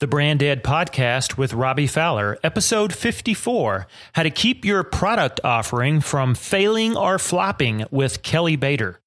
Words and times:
The 0.00 0.06
Brand 0.06 0.44
Ed 0.44 0.62
Podcast 0.62 1.36
with 1.36 1.52
Robby 1.52 1.88
Fowler, 1.88 2.38
episode 2.44 2.94
54 2.94 3.88
How 4.12 4.22
to 4.22 4.30
Keep 4.30 4.64
Your 4.64 4.84
Product 4.84 5.40
Offering 5.42 6.00
from 6.00 6.36
Failing 6.36 6.96
or 6.96 7.18
Flopping 7.18 7.84
with 7.90 8.22
Kelly 8.22 8.56
Baader. 8.56 8.98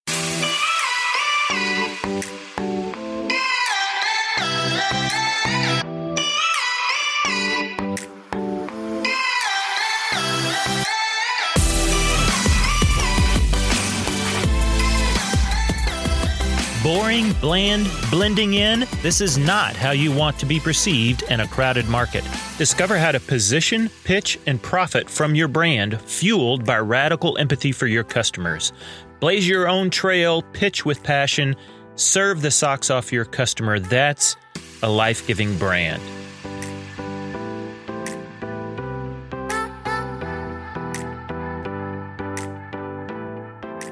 Bland, 17.42 17.90
blending 18.10 18.54
in? 18.54 18.86
This 19.02 19.20
is 19.20 19.38
not 19.38 19.76
how 19.76 19.92
you 19.92 20.12
want 20.12 20.40
to 20.40 20.46
be 20.46 20.60
perceived 20.60 21.24
in 21.24 21.40
a 21.40 21.48
crowded 21.48 21.90
market. 21.90 22.24
Discover 22.58 22.98
how 23.00 23.12
to 23.12 23.20
position, 23.20 23.90
pitch, 24.04 24.40
and 24.46 24.62
profit 24.62 25.10
from 25.10 25.36
your 25.36 25.48
brand, 25.48 26.00
fueled 26.02 26.66
by 26.66 26.78
radical 26.78 27.38
empathy 27.38 27.72
for 27.72 27.88
your 27.88 28.04
customers. 28.04 28.72
Blaze 29.20 29.48
your 29.48 29.68
own 29.68 29.90
trail, 29.90 30.44
pitch 30.54 30.86
with 30.86 31.04
passion, 31.04 31.56
serve 31.96 32.42
the 32.42 32.52
socks 32.52 32.90
off 32.90 33.12
your 33.12 33.26
customer. 33.26 33.80
That's 33.80 34.36
a 34.84 34.90
life 34.90 35.26
giving 35.28 35.58
brand. 35.58 36.02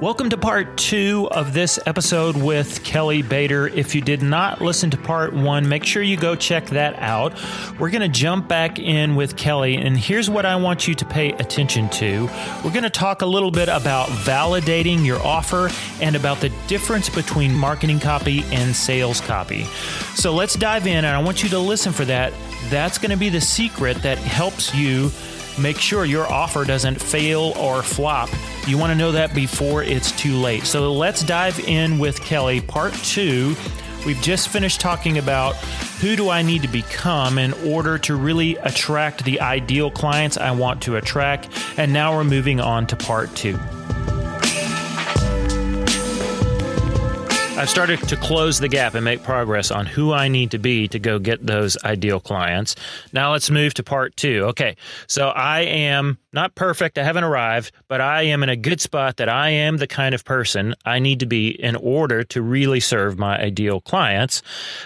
Welcome 0.01 0.29
to 0.29 0.37
part 0.37 0.77
two 0.77 1.27
of 1.29 1.53
this 1.53 1.77
episode 1.85 2.37
with 2.37 2.85
Kelly 2.85 3.21
Baader. 3.21 3.69
If 3.69 3.93
you 3.93 3.99
did 3.99 4.21
not 4.21 4.61
listen 4.61 4.89
to 4.91 4.97
part 4.97 5.33
one, 5.33 5.67
make 5.67 5.83
sure 5.83 6.01
you 6.01 6.15
go 6.15 6.35
check 6.35 6.67
that 6.67 6.97
out. 6.99 7.37
We're 7.77 7.89
going 7.89 8.03
to 8.03 8.07
jump 8.07 8.47
back 8.47 8.79
in 8.79 9.17
with 9.17 9.35
Kelly, 9.35 9.75
and 9.75 9.97
here's 9.97 10.29
what 10.29 10.45
I 10.45 10.55
want 10.55 10.87
you 10.87 10.95
to 10.95 11.05
pay 11.05 11.33
attention 11.33 11.89
to. 11.89 12.29
We're 12.63 12.71
going 12.71 12.83
to 12.83 12.89
talk 12.89 13.23
a 13.23 13.25
little 13.25 13.51
bit 13.51 13.67
about 13.67 14.07
validating 14.07 15.05
your 15.05 15.21
offer 15.21 15.69
and 15.99 16.15
about 16.15 16.39
the 16.39 16.47
difference 16.67 17.09
between 17.09 17.53
marketing 17.53 17.99
copy 17.99 18.45
and 18.53 18.73
sales 18.73 19.19
copy. 19.19 19.65
So 20.15 20.33
let's 20.33 20.55
dive 20.55 20.87
in, 20.87 21.03
and 21.03 21.07
I 21.07 21.21
want 21.21 21.43
you 21.43 21.49
to 21.49 21.59
listen 21.59 21.91
for 21.91 22.05
that. 22.05 22.31
That's 22.69 22.97
going 22.99 23.11
to 23.11 23.17
be 23.17 23.27
the 23.27 23.41
secret 23.41 24.01
that 24.03 24.17
helps 24.17 24.73
you 24.73 25.11
make 25.59 25.77
sure 25.77 26.05
your 26.05 26.25
offer 26.27 26.65
doesn't 26.65 27.01
fail 27.01 27.53
or 27.57 27.83
flop. 27.83 28.29
You 28.67 28.77
want 28.77 28.91
to 28.91 28.97
know 28.97 29.11
that 29.11 29.33
before 29.33 29.83
it's 29.83 30.11
too 30.13 30.35
late. 30.35 30.63
So 30.63 30.93
let's 30.93 31.23
dive 31.23 31.59
in 31.59 31.99
with 31.99 32.21
Kelly, 32.21 32.61
part 32.61 32.93
two. 32.93 33.55
We've 34.05 34.21
just 34.21 34.49
finished 34.49 34.79
talking 34.79 35.17
about 35.17 35.55
who 36.01 36.15
do 36.15 36.29
I 36.29 36.41
need 36.41 36.61
to 36.61 36.67
become 36.69 37.37
in 37.37 37.53
order 37.65 37.97
to 37.99 38.15
really 38.15 38.55
attract 38.57 39.25
the 39.25 39.41
ideal 39.41 39.91
clients 39.91 40.37
I 40.37 40.51
want 40.51 40.81
to 40.83 40.95
attract. 40.95 41.49
And 41.77 41.91
now 41.91 42.15
we're 42.15 42.23
moving 42.23 42.59
on 42.59 42.87
to 42.87 42.95
part 42.95 43.35
two. 43.35 43.59
I've 47.59 47.69
started 47.69 47.99
to 48.07 48.15
close 48.15 48.61
the 48.61 48.69
gap 48.69 48.93
and 48.93 49.03
make 49.03 49.21
progress 49.21 49.69
on 49.69 49.85
who 49.85 50.13
I 50.13 50.29
need 50.29 50.51
to 50.51 50.57
be 50.57 50.87
to 50.87 50.97
go 50.97 51.19
get 51.19 51.45
those 51.45 51.77
ideal 51.83 52.21
clients. 52.21 52.73
Now 53.11 53.33
let's 53.33 53.49
move 53.49 53.73
to 53.73 53.83
part 53.83 54.15
two. 54.15 54.45
Okay, 54.45 54.77
so 55.07 55.27
I 55.27 55.63
am 55.63 56.17
not 56.31 56.55
perfect, 56.55 56.97
I 56.97 57.03
haven't 57.03 57.25
arrived, 57.25 57.73
but 57.89 57.99
I 57.99 58.21
am 58.21 58.43
in 58.43 58.49
a 58.49 58.55
good 58.55 58.79
spot 58.79 59.17
that 59.17 59.27
I 59.27 59.49
am 59.49 59.75
the 59.75 59.87
kind 59.87 60.15
of 60.15 60.23
person 60.23 60.73
I 60.85 60.99
need 60.99 61.19
to 61.19 61.25
be 61.25 61.49
in 61.49 61.75
order 61.75 62.23
to 62.23 62.41
really 62.41 62.79
serve 62.79 63.19
my 63.19 63.37
ideal 63.37 63.81
clients, 63.81 64.41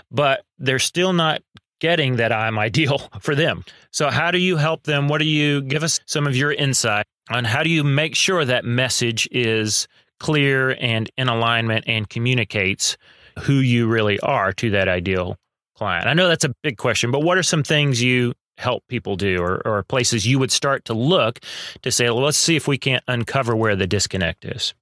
but 0.09 0.44
they're 0.57 0.79
still 0.79 1.13
not 1.13 1.44
getting 1.79 2.16
that 2.16 2.31
I'm 2.31 2.57
ideal 2.67 3.07
for 3.19 3.35
them. 3.35 3.66
So, 3.91 4.09
how 4.09 4.31
do 4.31 4.39
you 4.39 4.57
help 4.57 4.85
them? 4.85 5.09
What 5.09 5.19
do 5.19 5.25
you 5.25 5.61
give 5.61 5.83
us 5.83 5.99
some 6.07 6.25
of 6.25 6.35
your 6.35 6.51
insight 6.51 7.05
on 7.29 7.45
how 7.45 7.61
do 7.61 7.69
you 7.69 7.83
make 7.83 8.16
sure 8.16 8.44
that 8.44 8.66
message 8.66 9.29
is 9.31 9.88
clear 10.23 10.75
and 10.79 11.11
in 11.17 11.28
alignment 11.28 11.84
and 11.85 12.09
communicates 12.09 12.97
who 13.39 13.56
you 13.56 13.88
really 13.88 14.19
are 14.22 14.53
to 14.53 14.69
that 14.72 14.88
ideal 14.88 15.38
client? 15.75 16.07
I 16.07 16.13
know 16.13 16.29
that's 16.29 16.45
a 16.45 16.56
big 16.63 16.78
question, 16.78 17.11
but 17.11 17.19
what 17.19 17.38
are 17.38 17.44
some 17.44 17.61
things 17.61 18.01
you 18.01 18.33
help 18.57 18.83
people 18.88 19.17
do 19.17 19.41
or, 19.41 19.62
or 19.67 19.83
places 19.83 20.25
you 20.25 20.39
would 20.39 20.51
start 20.51 20.85
to 20.85 20.94
look 20.94 21.39
to 21.81 21.91
say, 21.91 22.06
well, 22.06 22.22
let's 22.22 22.38
see 22.38 22.56
if 22.56 22.69
we 22.69 22.78
can't 22.78 23.03
uncover 23.09 23.53
where 23.53 23.75
the 23.75 23.85
disconnect 23.85 24.45
is? 24.45 24.73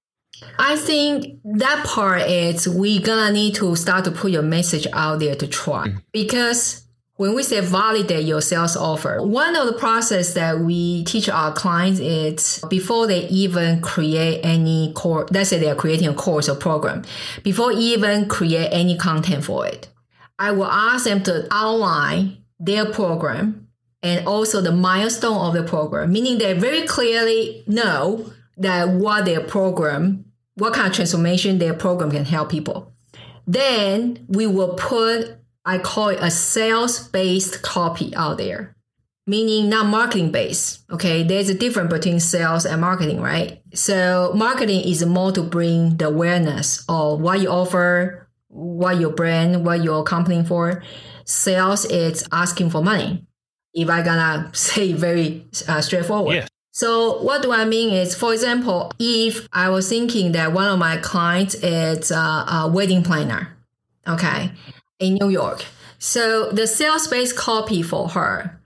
I 0.60 0.76
think 0.76 1.40
that 1.44 1.86
part 1.86 2.22
is 2.22 2.68
we're 2.68 3.02
gonna 3.02 3.32
need 3.32 3.56
to 3.56 3.76
start 3.76 4.06
to 4.06 4.12
put 4.12 4.32
your 4.32 4.44
message 4.44 4.86
out 4.94 5.20
there 5.20 5.36
to 5.36 5.48
try 5.48 5.88
mm-hmm. 5.88 5.98
because 6.12 6.86
when 7.22 7.36
we 7.36 7.44
say 7.44 7.60
validate 7.60 8.26
your 8.26 8.42
sales 8.42 8.76
offer, 8.76 9.22
one 9.22 9.56
of 9.56 9.68
the 9.68 9.74
process 9.74 10.34
that 10.34 10.60
we 10.60 11.04
teach 11.04 11.30
our 11.30 11.54
clients 11.54 12.00
is 12.00 12.64
before 12.68 13.06
they 13.06 13.28
even 13.28 13.80
create 13.80 14.42
any 14.44 14.92
course, 14.94 15.30
let's 15.30 15.52
say 15.52 15.60
they 15.60 15.70
are 15.70 15.76
creating 15.76 16.08
a 16.08 16.16
course 16.16 16.50
or 16.50 16.56
program, 16.56 17.04
before 17.44 17.72
even 17.74 18.28
create 18.28 18.70
any 18.72 18.98
content 18.98 19.44
for 19.44 19.68
it, 19.68 19.88
I 20.40 20.50
will 20.50 20.66
ask 20.66 21.04
them 21.04 21.22
to 21.26 21.48
outline 21.52 22.44
their 22.60 22.88
program 22.88 23.68
and 24.02 24.28
also 24.28 24.60
the 24.60 24.72
milestone 24.72 25.46
of 25.46 25.54
the 25.54 25.62
program, 25.62 26.12
meaning 26.12 26.40
they 26.40 26.54
very 26.54 26.88
clearly 26.88 27.64
know 27.68 28.34
that 28.58 28.90
what 28.90 29.26
their 29.26 29.42
program, 29.42 30.26
what 30.56 30.74
kind 30.74 30.88
of 30.88 30.94
transformation 30.94 31.60
their 31.60 31.76
program 31.76 32.10
can 32.10 32.26
help 32.26 32.50
people. 32.50 32.92
Then 33.46 34.26
we 34.28 34.48
will 34.48 34.74
put 34.74 35.38
I 35.66 35.78
call 35.78 36.10
it 36.10 36.20
a 36.22 36.32
sales 36.32 37.08
based 37.08 37.62
copy 37.62 38.16
out 38.16 38.38
there, 38.38 38.76
meaning 39.28 39.70
not 39.70 39.86
marketing 39.86 40.32
based. 40.32 40.84
Okay, 40.92 41.24
there's 41.24 41.50
a 41.50 41.54
difference 41.54 41.92
between 41.92 42.20
sales 42.20 42.66
and 42.66 42.82
marketing, 42.82 43.22
right? 43.22 43.62
So, 43.74 44.34
marketing 44.36 44.82
is 44.82 45.06
more 45.06 45.32
to 45.34 45.44
bring 45.44 45.98
the 45.98 46.08
awareness 46.08 46.84
of 46.90 47.22
what 47.22 47.42
you 47.42 47.50
offer, 47.50 48.28
what 48.48 49.00
your 49.00 49.12
brand, 49.12 49.66
what 49.66 49.84
your 49.84 50.04
company 50.04 50.44
for. 50.44 50.84
Sales 51.26 51.86
is 51.86 52.28
asking 52.32 52.72
for 52.72 52.84
money. 52.84 53.26
If 53.74 53.90
I 53.90 54.02
gonna 54.02 54.50
say 54.54 54.94
very 54.94 55.46
uh, 55.68 55.82
straightforward. 55.82 56.36
Yeah. 56.36 56.48
So 56.74 57.22
what 57.22 57.42
do 57.42 57.52
I 57.52 57.66
mean 57.66 57.94
is, 57.94 58.16
for 58.16 58.34
example, 58.34 58.92
if 58.98 59.48
I 59.52 59.70
was 59.70 59.90
thinking 59.90 60.32
that 60.32 60.54
one 60.54 60.70
of 60.70 60.80
my 60.80 60.98
clients 60.98 61.54
is 61.56 62.12
a, 62.12 62.16
a 62.16 62.72
wedding 62.74 63.04
planner, 63.04 63.58
okay, 64.08 64.52
in 65.02 65.16
New 65.16 65.30
York. 65.30 65.66
So 66.00 66.52
the 66.52 66.66
sales 66.66 67.08
based 67.08 67.36
copy 67.36 67.82
for 67.82 68.10
her. 68.10 68.60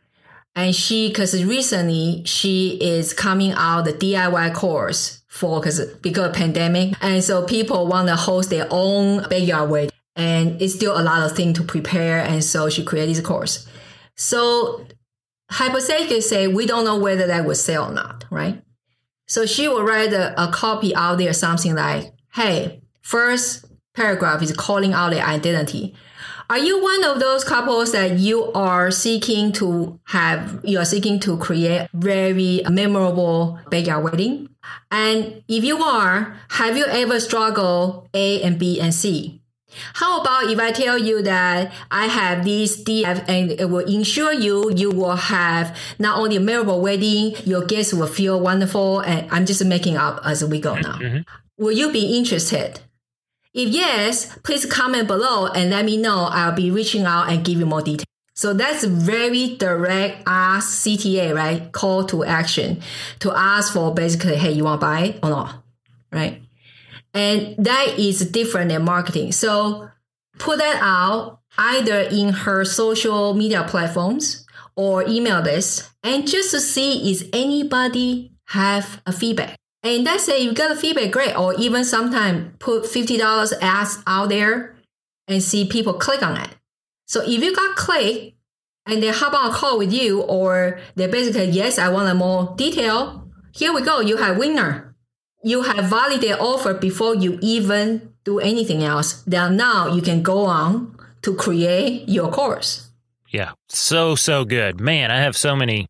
And 0.56 0.74
she, 0.74 1.12
cause 1.12 1.44
recently 1.44 2.24
she 2.26 2.78
is 2.80 3.14
coming 3.14 3.52
out 3.52 3.84
the 3.84 3.94
DIY 3.94 4.54
course 4.54 5.24
for, 5.28 5.62
cause 5.62 5.84
because 6.02 6.30
of 6.30 6.34
pandemic. 6.34 6.94
And 7.02 7.24
so 7.24 7.46
people 7.46 7.88
want 7.88 8.08
to 8.08 8.16
host 8.16 8.50
their 8.50 8.68
own 8.70 9.28
backyard 9.28 9.70
wedding 9.70 9.92
and 10.16 10.62
it's 10.62 10.74
still 10.74 10.98
a 10.98 11.04
lot 11.04 11.30
of 11.30 11.36
thing 11.36 11.54
to 11.56 11.64
prepare. 11.64 12.20
And 12.20 12.42
so 12.44 12.70
she 12.70 12.86
created 12.86 13.16
this 13.16 13.26
course. 13.26 13.68
So 14.16 14.86
hypothetically 15.50 16.22
say, 16.22 16.48
we 16.48 16.66
don't 16.66 16.86
know 16.86 16.98
whether 16.98 17.28
that 17.28 17.46
will 17.46 17.56
sell 17.56 17.92
or 17.92 17.94
not, 17.94 18.24
right? 18.32 18.62
So 19.28 19.46
she 19.46 19.68
will 19.68 19.84
write 19.84 20.14
a, 20.14 20.42
a 20.42 20.52
copy 20.52 20.96
out 20.96 21.18
there, 21.18 21.34
something 21.34 21.76
like, 21.76 22.14
Hey, 22.34 22.82
first 23.02 23.66
paragraph 23.96 24.42
is 24.42 24.52
calling 24.54 24.94
out 24.94 25.12
the 25.12 25.26
identity. 25.26 25.96
Are 26.48 26.60
you 26.60 26.82
one 26.82 27.04
of 27.04 27.20
those 27.20 27.44
couples 27.44 27.92
that 27.94 28.20
you 28.20 28.52
are 28.54 28.92
seeking 28.92 29.52
to 29.54 30.00
have, 30.06 30.60
you 30.64 30.78
are 30.78 30.86
seeking 30.86 31.20
to 31.22 31.38
create 31.38 31.90
very 31.94 32.62
memorable 32.70 33.60
backyard 33.72 34.04
wedding? 34.04 34.50
And 34.92 35.44
if 35.48 35.64
you 35.64 35.82
are, 35.82 36.38
have 36.50 36.78
you 36.78 36.86
ever 36.86 37.20
struggled 37.20 38.08
A 38.14 38.44
and 38.44 38.60
B 38.60 38.80
and 38.80 38.94
C? 38.94 39.42
How 39.94 40.22
about 40.22 40.50
if 40.50 40.60
I 40.60 40.72
tell 40.72 40.98
you 40.98 41.22
that 41.24 41.74
I 41.92 42.06
have 42.06 42.46
these 42.46 42.84
DF 42.84 43.28
and 43.28 43.52
it 43.52 43.70
will 43.70 43.86
ensure 43.86 44.32
you 44.32 44.72
you 44.72 44.92
will 44.92 45.16
have 45.16 45.78
not 46.00 46.20
only 46.20 46.38
a 46.38 46.40
memorable 46.40 46.82
wedding, 46.82 47.36
your 47.44 47.66
guests 47.66 47.94
will 47.94 48.08
feel 48.08 48.40
wonderful, 48.40 49.00
and 49.00 49.30
I'm 49.32 49.46
just 49.46 49.66
making 49.66 49.98
up 49.98 50.22
as 50.24 50.46
we 50.46 50.60
go 50.60 50.76
now. 50.76 50.98
Mm-hmm. 50.98 51.64
Will 51.64 51.74
you 51.74 51.92
be 51.92 52.18
interested? 52.18 52.80
If 53.56 53.70
yes, 53.70 54.38
please 54.44 54.66
comment 54.66 55.08
below 55.08 55.48
and 55.48 55.70
let 55.70 55.86
me 55.86 55.96
know. 55.96 56.28
I'll 56.30 56.52
be 56.52 56.70
reaching 56.70 57.06
out 57.06 57.30
and 57.30 57.44
give 57.44 57.58
you 57.58 57.66
more 57.66 57.82
details. 57.82 58.04
So 58.36 58.54
that's 58.54 58.84
very 58.84 59.56
direct 59.56 60.24
ask 60.28 60.84
CTA, 60.84 61.34
right? 61.34 61.72
Call 61.72 62.04
to 62.08 62.26
action 62.26 62.82
to 63.20 63.32
ask 63.34 63.72
for 63.72 63.94
basically, 63.94 64.36
hey, 64.36 64.52
you 64.52 64.66
want 64.66 64.82
to 64.82 64.86
buy 64.86 65.20
or 65.24 65.30
not? 65.30 65.64
Right? 66.12 66.42
And 67.14 67.56
that 67.58 67.98
is 67.98 68.30
different 68.30 68.72
than 68.72 68.84
marketing. 68.84 69.32
So 69.32 69.90
put 70.38 70.58
that 70.58 70.80
out 70.82 71.40
either 71.58 72.02
in 72.02 72.34
her 72.34 72.66
social 72.66 73.34
media 73.34 73.64
platforms 73.64 74.46
or 74.76 75.08
email 75.08 75.42
this 75.42 75.90
and 76.04 76.28
just 76.28 76.52
to 76.52 76.60
see 76.60 77.10
is 77.10 77.30
anybody 77.32 78.34
have 78.48 79.02
a 79.06 79.14
feedback. 79.14 79.58
And 79.86 80.04
let's 80.04 80.26
say 80.26 80.40
you 80.40 80.52
got 80.52 80.72
a 80.72 80.76
feedback, 80.76 81.12
great. 81.12 81.38
Or 81.38 81.54
even 81.54 81.86
sometimes 81.86 82.54
put 82.58 82.86
$50 82.86 83.54
ads 83.62 84.00
out 84.08 84.30
there 84.30 84.76
and 85.28 85.44
see 85.44 85.68
people 85.68 85.94
click 85.94 86.24
on 86.24 86.38
it. 86.38 86.50
So 87.06 87.22
if 87.22 87.44
you 87.44 87.56
got 87.56 87.76
click, 87.76 88.34
and 88.88 89.02
they 89.02 89.10
hop 89.10 89.34
on 89.34 89.52
a 89.52 89.54
call 89.54 89.78
with 89.78 89.94
you, 89.94 90.22
or 90.22 90.80
they 90.96 91.08
basically, 91.08 91.50
yes, 91.50 91.78
I 91.78 91.90
want 91.90 92.10
a 92.10 92.16
more 92.16 92.56
detail. 92.56 93.30
Here 93.52 93.74
we 93.74 93.82
go. 93.82 94.00
You 94.00 94.18
have 94.18 94.38
winner. 94.38 94.96
You 95.44 95.62
have 95.62 95.86
validate 95.86 96.40
offer 96.40 96.74
before 96.74 97.16
you 97.16 97.38
even 97.42 98.14
do 98.24 98.40
anything 98.40 98.84
else. 98.84 99.22
Then 99.24 99.58
now 99.58 99.88
you 99.88 100.02
can 100.02 100.24
go 100.24 100.46
on 100.46 100.98
to 101.22 101.36
create 101.36 102.10
your 102.10 102.32
course. 102.32 102.90
Yeah. 103.30 103.52
So, 103.70 104.16
so 104.16 104.46
good. 104.46 104.80
Man, 104.80 105.12
I 105.12 105.18
have 105.18 105.38
so 105.38 105.56
many 105.56 105.88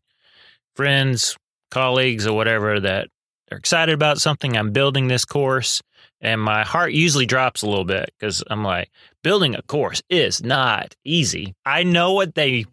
friends, 0.74 1.36
colleagues, 1.70 2.26
or 2.26 2.34
whatever 2.34 2.80
that 2.80 3.08
are 3.50 3.58
excited 3.58 3.92
about 3.92 4.18
something. 4.18 4.56
I'm 4.56 4.72
building 4.72 5.08
this 5.08 5.24
course, 5.24 5.82
and 6.20 6.40
my 6.40 6.64
heart 6.64 6.92
usually 6.92 7.26
drops 7.26 7.62
a 7.62 7.66
little 7.66 7.84
bit 7.84 8.10
because 8.18 8.42
I'm 8.48 8.64
like, 8.64 8.90
building 9.22 9.54
a 9.54 9.62
course 9.62 10.02
is 10.08 10.42
not 10.42 10.94
easy. 11.04 11.54
I 11.64 11.82
know 11.82 12.12
what 12.12 12.34
they 12.34 12.66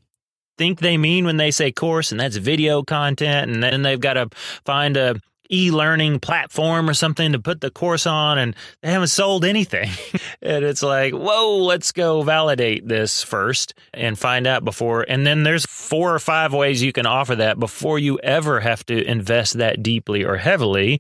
think 0.57 0.79
they 0.79 0.97
mean 0.97 1.25
when 1.25 1.37
they 1.37 1.51
say 1.51 1.71
course, 1.71 2.11
and 2.11 2.19
that's 2.19 2.37
video 2.37 2.83
content, 2.83 3.51
and 3.51 3.63
then 3.63 3.81
they've 3.81 3.99
got 3.99 4.13
to 4.13 4.29
find 4.65 4.97
a 4.97 5.15
e-learning 5.53 6.19
platform 6.19 6.89
or 6.89 6.93
something 6.93 7.31
to 7.31 7.39
put 7.39 7.61
the 7.61 7.69
course 7.69 8.07
on 8.07 8.37
and 8.37 8.55
they 8.81 8.91
haven't 8.91 9.07
sold 9.07 9.45
anything. 9.45 9.89
And 10.41 10.65
it's 10.65 10.83
like 10.83 11.13
whoa 11.13 11.57
let's 11.57 11.91
go 11.91 12.21
validate 12.21 12.87
this 12.87 13.23
first 13.23 13.73
and 13.93 14.19
find 14.19 14.45
out 14.45 14.65
before. 14.65 15.05
And 15.07 15.25
then 15.25 15.43
there's 15.43 15.65
four 15.65 16.13
or 16.13 16.19
five 16.19 16.53
ways 16.53 16.83
you 16.83 16.91
can 16.91 17.05
offer 17.05 17.35
that 17.35 17.59
before 17.59 17.97
you 17.97 18.19
ever 18.19 18.59
have 18.59 18.85
to 18.87 19.03
invest 19.09 19.57
that 19.57 19.81
deeply 19.81 20.23
or 20.23 20.37
heavily 20.37 20.99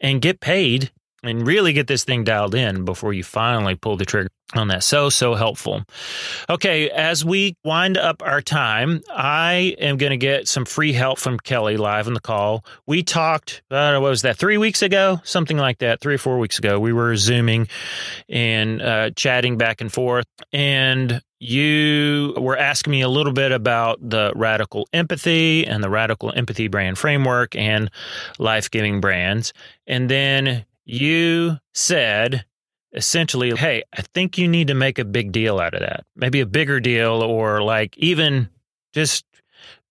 and 0.00 0.20
get 0.20 0.40
paid 0.40 0.90
and 1.24 1.46
really 1.46 1.72
get 1.72 1.86
this 1.86 2.04
thing 2.04 2.24
dialed 2.24 2.54
in 2.54 2.84
before 2.84 3.12
you 3.12 3.24
finally 3.24 3.74
pull 3.74 3.96
the 3.96 4.04
trigger 4.04 4.28
on 4.54 4.68
that. 4.68 4.84
So, 4.84 5.08
so 5.08 5.34
helpful. 5.34 5.82
Okay, 6.48 6.90
as 6.90 7.24
we 7.24 7.56
wind 7.64 7.96
up 7.96 8.22
our 8.22 8.40
time, 8.40 9.02
I 9.10 9.74
am 9.78 9.96
going 9.96 10.10
to 10.10 10.16
get 10.16 10.48
some 10.48 10.64
free 10.64 10.92
help 10.92 11.18
from 11.18 11.38
Kelly 11.38 11.76
live 11.76 12.06
in 12.06 12.14
the 12.14 12.20
call. 12.20 12.64
We 12.86 13.02
talked, 13.02 13.62
uh, 13.70 13.98
what 13.98 14.10
was 14.10 14.22
that, 14.22 14.36
three 14.36 14.58
weeks 14.58 14.82
ago? 14.82 15.20
Something 15.24 15.56
like 15.56 15.78
that, 15.78 16.00
three 16.00 16.14
or 16.14 16.18
four 16.18 16.38
weeks 16.38 16.58
ago. 16.58 16.78
We 16.78 16.92
were 16.92 17.16
Zooming 17.16 17.68
and 18.28 18.82
uh, 18.82 19.10
chatting 19.10 19.56
back 19.56 19.80
and 19.80 19.92
forth. 19.92 20.26
And 20.52 21.20
you 21.40 22.34
were 22.38 22.56
asking 22.56 22.90
me 22.92 23.02
a 23.02 23.08
little 23.08 23.32
bit 23.32 23.52
about 23.52 23.98
the 24.00 24.32
radical 24.34 24.88
empathy 24.92 25.66
and 25.66 25.82
the 25.82 25.90
radical 25.90 26.32
empathy 26.34 26.68
brand 26.68 26.96
framework 26.96 27.56
and 27.56 27.90
life 28.38 28.70
giving 28.70 29.00
brands. 29.00 29.52
And 29.86 30.08
then 30.08 30.64
you 30.84 31.58
said 31.72 32.44
essentially, 32.92 33.54
hey, 33.56 33.82
I 33.96 34.02
think 34.14 34.38
you 34.38 34.48
need 34.48 34.68
to 34.68 34.74
make 34.74 34.98
a 34.98 35.04
big 35.04 35.32
deal 35.32 35.58
out 35.58 35.74
of 35.74 35.80
that. 35.80 36.04
Maybe 36.14 36.40
a 36.40 36.46
bigger 36.46 36.80
deal 36.80 37.22
or 37.22 37.62
like 37.62 37.96
even 37.98 38.48
just 38.92 39.24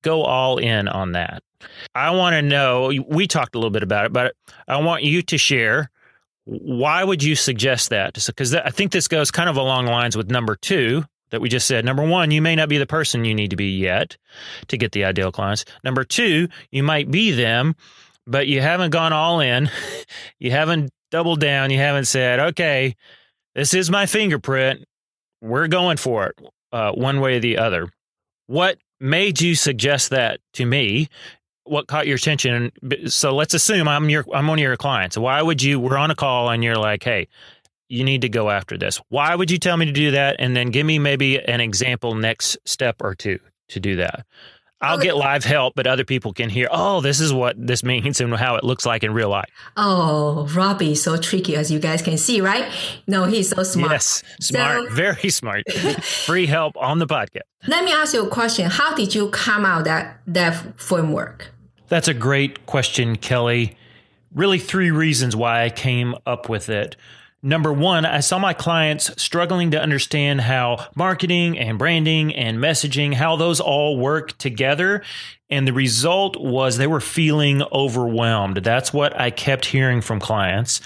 go 0.01 0.23
all 0.23 0.57
in 0.57 0.87
on 0.87 1.13
that. 1.13 1.43
I 1.95 2.11
want 2.11 2.33
to 2.33 2.41
know, 2.41 2.91
we 3.07 3.27
talked 3.27 3.55
a 3.55 3.57
little 3.57 3.71
bit 3.71 3.83
about 3.83 4.05
it, 4.05 4.13
but 4.13 4.35
I 4.67 4.77
want 4.77 5.03
you 5.03 5.21
to 5.23 5.37
share 5.37 5.89
why 6.45 7.03
would 7.03 7.23
you 7.23 7.35
suggest 7.35 7.89
that? 7.89 8.13
Because 8.13 8.53
I 8.53 8.69
think 8.69 8.91
this 8.91 9.07
goes 9.07 9.31
kind 9.31 9.49
of 9.49 9.55
along 9.55 9.85
lines 9.85 10.17
with 10.17 10.29
number 10.29 10.55
two 10.57 11.05
that 11.29 11.41
we 11.41 11.49
just 11.49 11.67
said. 11.67 11.85
Number 11.85 12.05
one, 12.05 12.31
you 12.31 12.41
may 12.41 12.55
not 12.55 12.69
be 12.69 12.77
the 12.77 12.85
person 12.85 13.25
you 13.25 13.33
need 13.33 13.49
to 13.51 13.55
be 13.55 13.77
yet 13.77 14.17
to 14.67 14.77
get 14.77 14.91
the 14.91 15.05
ideal 15.05 15.31
clients. 15.31 15.63
Number 15.83 16.03
two, 16.03 16.49
you 16.69 16.83
might 16.83 17.09
be 17.09 17.31
them, 17.31 17.75
but 18.25 18.47
you 18.47 18.61
haven't 18.61 18.91
gone 18.91 19.13
all 19.13 19.39
in. 19.39 19.69
you 20.39 20.51
haven't 20.51 20.91
doubled 21.11 21.39
down. 21.39 21.69
You 21.69 21.77
haven't 21.77 22.05
said, 22.05 22.39
okay, 22.39 22.95
this 23.55 23.73
is 23.73 23.89
my 23.89 24.05
fingerprint. 24.05 24.83
We're 25.41 25.67
going 25.67 25.97
for 25.97 26.27
it 26.27 26.39
uh, 26.71 26.91
one 26.93 27.19
way 27.19 27.35
or 27.35 27.39
the 27.39 27.57
other. 27.57 27.89
What 28.47 28.77
made 28.99 29.41
you 29.41 29.55
suggest 29.55 30.09
that 30.09 30.39
to 30.53 30.65
me? 30.65 31.09
What 31.65 31.87
caught 31.87 32.07
your 32.07 32.15
attention? 32.15 32.71
So 33.07 33.35
let's 33.35 33.53
assume 33.53 33.87
I'm 33.87 34.09
your 34.09 34.25
I'm 34.33 34.47
one 34.47 34.59
of 34.59 34.63
your 34.63 34.75
clients. 34.75 35.17
Why 35.17 35.41
would 35.41 35.61
you? 35.61 35.79
We're 35.79 35.97
on 35.97 36.11
a 36.11 36.15
call 36.15 36.49
and 36.49 36.63
you're 36.63 36.77
like, 36.77 37.03
hey, 37.03 37.27
you 37.87 38.03
need 38.03 38.21
to 38.21 38.29
go 38.29 38.49
after 38.49 38.77
this. 38.77 38.99
Why 39.09 39.35
would 39.35 39.51
you 39.51 39.59
tell 39.59 39.77
me 39.77 39.85
to 39.85 39.91
do 39.91 40.11
that? 40.11 40.37
And 40.39 40.55
then 40.55 40.71
give 40.71 40.85
me 40.85 40.99
maybe 40.99 41.39
an 41.39 41.61
example 41.61 42.15
next 42.15 42.57
step 42.65 42.97
or 43.01 43.15
two 43.15 43.39
to 43.69 43.79
do 43.79 43.97
that. 43.97 44.25
I'll 44.83 44.97
get 44.97 45.15
live 45.15 45.45
help, 45.45 45.75
but 45.75 45.87
other 45.87 46.03
people 46.03 46.33
can 46.33 46.49
hear, 46.49 46.67
oh, 46.69 46.99
this 46.99 47.19
is 47.19 47.31
what 47.31 47.55
this 47.57 47.83
means 47.83 48.19
and 48.19 48.33
how 48.35 48.55
it 48.55 48.63
looks 48.63 48.85
like 48.85 49.03
in 49.03 49.13
real 49.13 49.29
life. 49.29 49.49
Oh, 49.77 50.47
Robby 50.53 50.91
is 50.91 51.01
so 51.01 51.15
tricky, 51.17 51.55
as 51.55 51.71
you 51.71 51.79
guys 51.79 52.01
can 52.01 52.17
see, 52.17 52.41
right? 52.41 52.69
No, 53.07 53.23
he's 53.25 53.49
so 53.49 53.63
smart. 53.63 53.91
Yes, 53.91 54.23
smart, 54.41 54.89
so, 54.89 54.93
very 54.93 55.29
smart. 55.29 55.63
Free 56.03 56.45
help 56.45 56.75
on 56.77 56.99
the 56.99 57.07
podcast. 57.07 57.41
Let 57.67 57.85
me 57.85 57.93
ask 57.93 58.13
you 58.13 58.25
a 58.25 58.29
question. 58.29 58.69
How 58.69 58.93
did 58.93 59.15
you 59.15 59.29
come 59.29 59.65
out 59.65 59.85
that 59.85 60.19
that 60.27 60.79
framework? 60.79 61.51
That's 61.87 62.09
a 62.09 62.13
great 62.13 62.65
question, 62.65 63.15
Kelly. 63.15 63.77
Really, 64.33 64.59
three 64.59 64.91
reasons 64.91 65.35
why 65.35 65.63
I 65.63 65.69
came 65.69 66.15
up 66.25 66.49
with 66.49 66.67
it. 66.67 66.95
Number 67.45 67.73
one, 67.73 68.05
I 68.05 68.21
saw 68.21 68.39
my 68.39 68.53
clients 68.53 69.21
struggling 69.21 69.71
to 69.71 69.81
understand 69.81 70.39
how 70.39 70.87
marketing 70.95 71.59
and 71.59 71.77
branding 71.77 72.33
and 72.33 72.57
messaging, 72.57 73.13
how 73.13 73.35
those 73.35 73.59
all 73.59 73.97
work 73.97 74.37
together. 74.37 75.03
And 75.49 75.67
the 75.67 75.73
result 75.73 76.39
was 76.39 76.77
they 76.77 76.87
were 76.87 77.01
feeling 77.01 77.61
overwhelmed. 77.73 78.57
That's 78.57 78.93
what 78.93 79.19
I 79.19 79.29
kept 79.29 79.65
hearing 79.65 79.99
from 79.99 80.21
clients. 80.21 80.79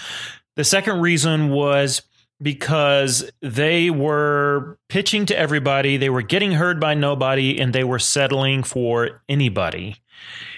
The 0.56 0.64
second 0.64 1.00
reason 1.00 1.50
was 1.50 2.02
because 2.42 3.30
they 3.40 3.90
were 3.90 4.78
pitching 4.88 5.26
to 5.26 5.38
everybody, 5.38 5.96
they 5.96 6.10
were 6.10 6.22
getting 6.22 6.52
heard 6.52 6.80
by 6.80 6.94
nobody, 6.94 7.60
and 7.60 7.72
they 7.72 7.84
were 7.84 8.00
settling 8.00 8.64
for 8.64 9.22
anybody. 9.28 9.96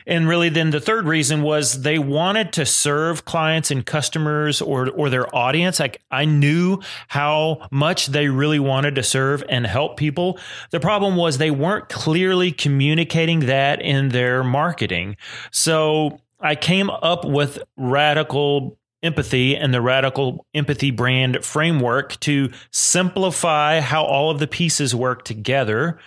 And 0.07 0.29
really, 0.29 0.49
then 0.49 0.71
the 0.71 0.81
third 0.81 1.07
reason 1.07 1.43
was 1.43 1.83
they 1.83 1.99
wanted 1.99 2.53
to 2.55 2.67
serve 2.67 3.25
clients 3.25 3.71
and 3.71 3.85
customers 3.85 4.61
or, 4.61 4.91
or 4.91 5.11
their 5.11 5.35
audience. 5.35 5.79
Like 5.79 6.03
I 6.11 6.25
knew 6.25 6.81
how 7.09 7.69
much 7.71 8.07
they 8.07 8.29
really 8.29 8.59
wanted 8.59 8.95
to 8.97 9.03
serve 9.03 9.45
and 9.49 9.67
help 9.67 9.97
people. 9.97 10.39
The 10.71 10.81
problem 10.81 11.17
was 11.17 11.39
they 11.39 11.51
weren't 11.51 11.89
clearly 11.89 12.51
communicating 12.53 13.41
that 13.41 13.81
in 13.83 14.09
their 14.09 14.43
marketing. 14.43 15.17
So 15.51 16.21
I 16.41 16.55
came 16.55 16.91
up 16.91 17.25
with 17.25 17.59
radical 17.77 18.79
empathy 19.03 19.57
and 19.57 19.73
the 19.73 19.81
radical 19.81 20.47
empathy 20.55 20.91
brand 20.91 21.45
framework 21.45 22.19
to 22.21 22.51
simplify 22.71 23.81
how 23.81 24.05
all 24.05 24.31
of 24.31 24.39
the 24.39 24.47
pieces 24.47 24.95
work 24.95 25.25
together 25.25 25.99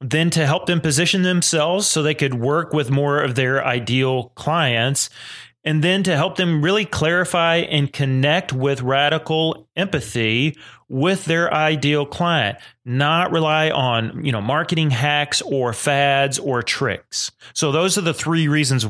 then 0.00 0.30
to 0.30 0.46
help 0.46 0.66
them 0.66 0.80
position 0.80 1.22
themselves 1.22 1.86
so 1.86 2.02
they 2.02 2.14
could 2.14 2.34
work 2.34 2.72
with 2.72 2.90
more 2.90 3.20
of 3.22 3.34
their 3.34 3.64
ideal 3.64 4.30
clients 4.36 5.10
and 5.64 5.82
then 5.82 6.02
to 6.04 6.16
help 6.16 6.36
them 6.36 6.62
really 6.62 6.84
clarify 6.84 7.56
and 7.56 7.92
connect 7.92 8.52
with 8.52 8.80
radical 8.80 9.68
empathy 9.76 10.56
with 10.88 11.24
their 11.26 11.52
ideal 11.52 12.06
client 12.06 12.58
not 12.84 13.30
rely 13.30 13.70
on 13.70 14.24
you 14.24 14.32
know 14.32 14.40
marketing 14.40 14.90
hacks 14.90 15.42
or 15.42 15.72
fads 15.72 16.38
or 16.38 16.62
tricks. 16.62 17.30
So 17.52 17.70
those 17.70 17.98
are 17.98 18.02
the 18.02 18.14
three 18.14 18.48
reasons 18.48 18.86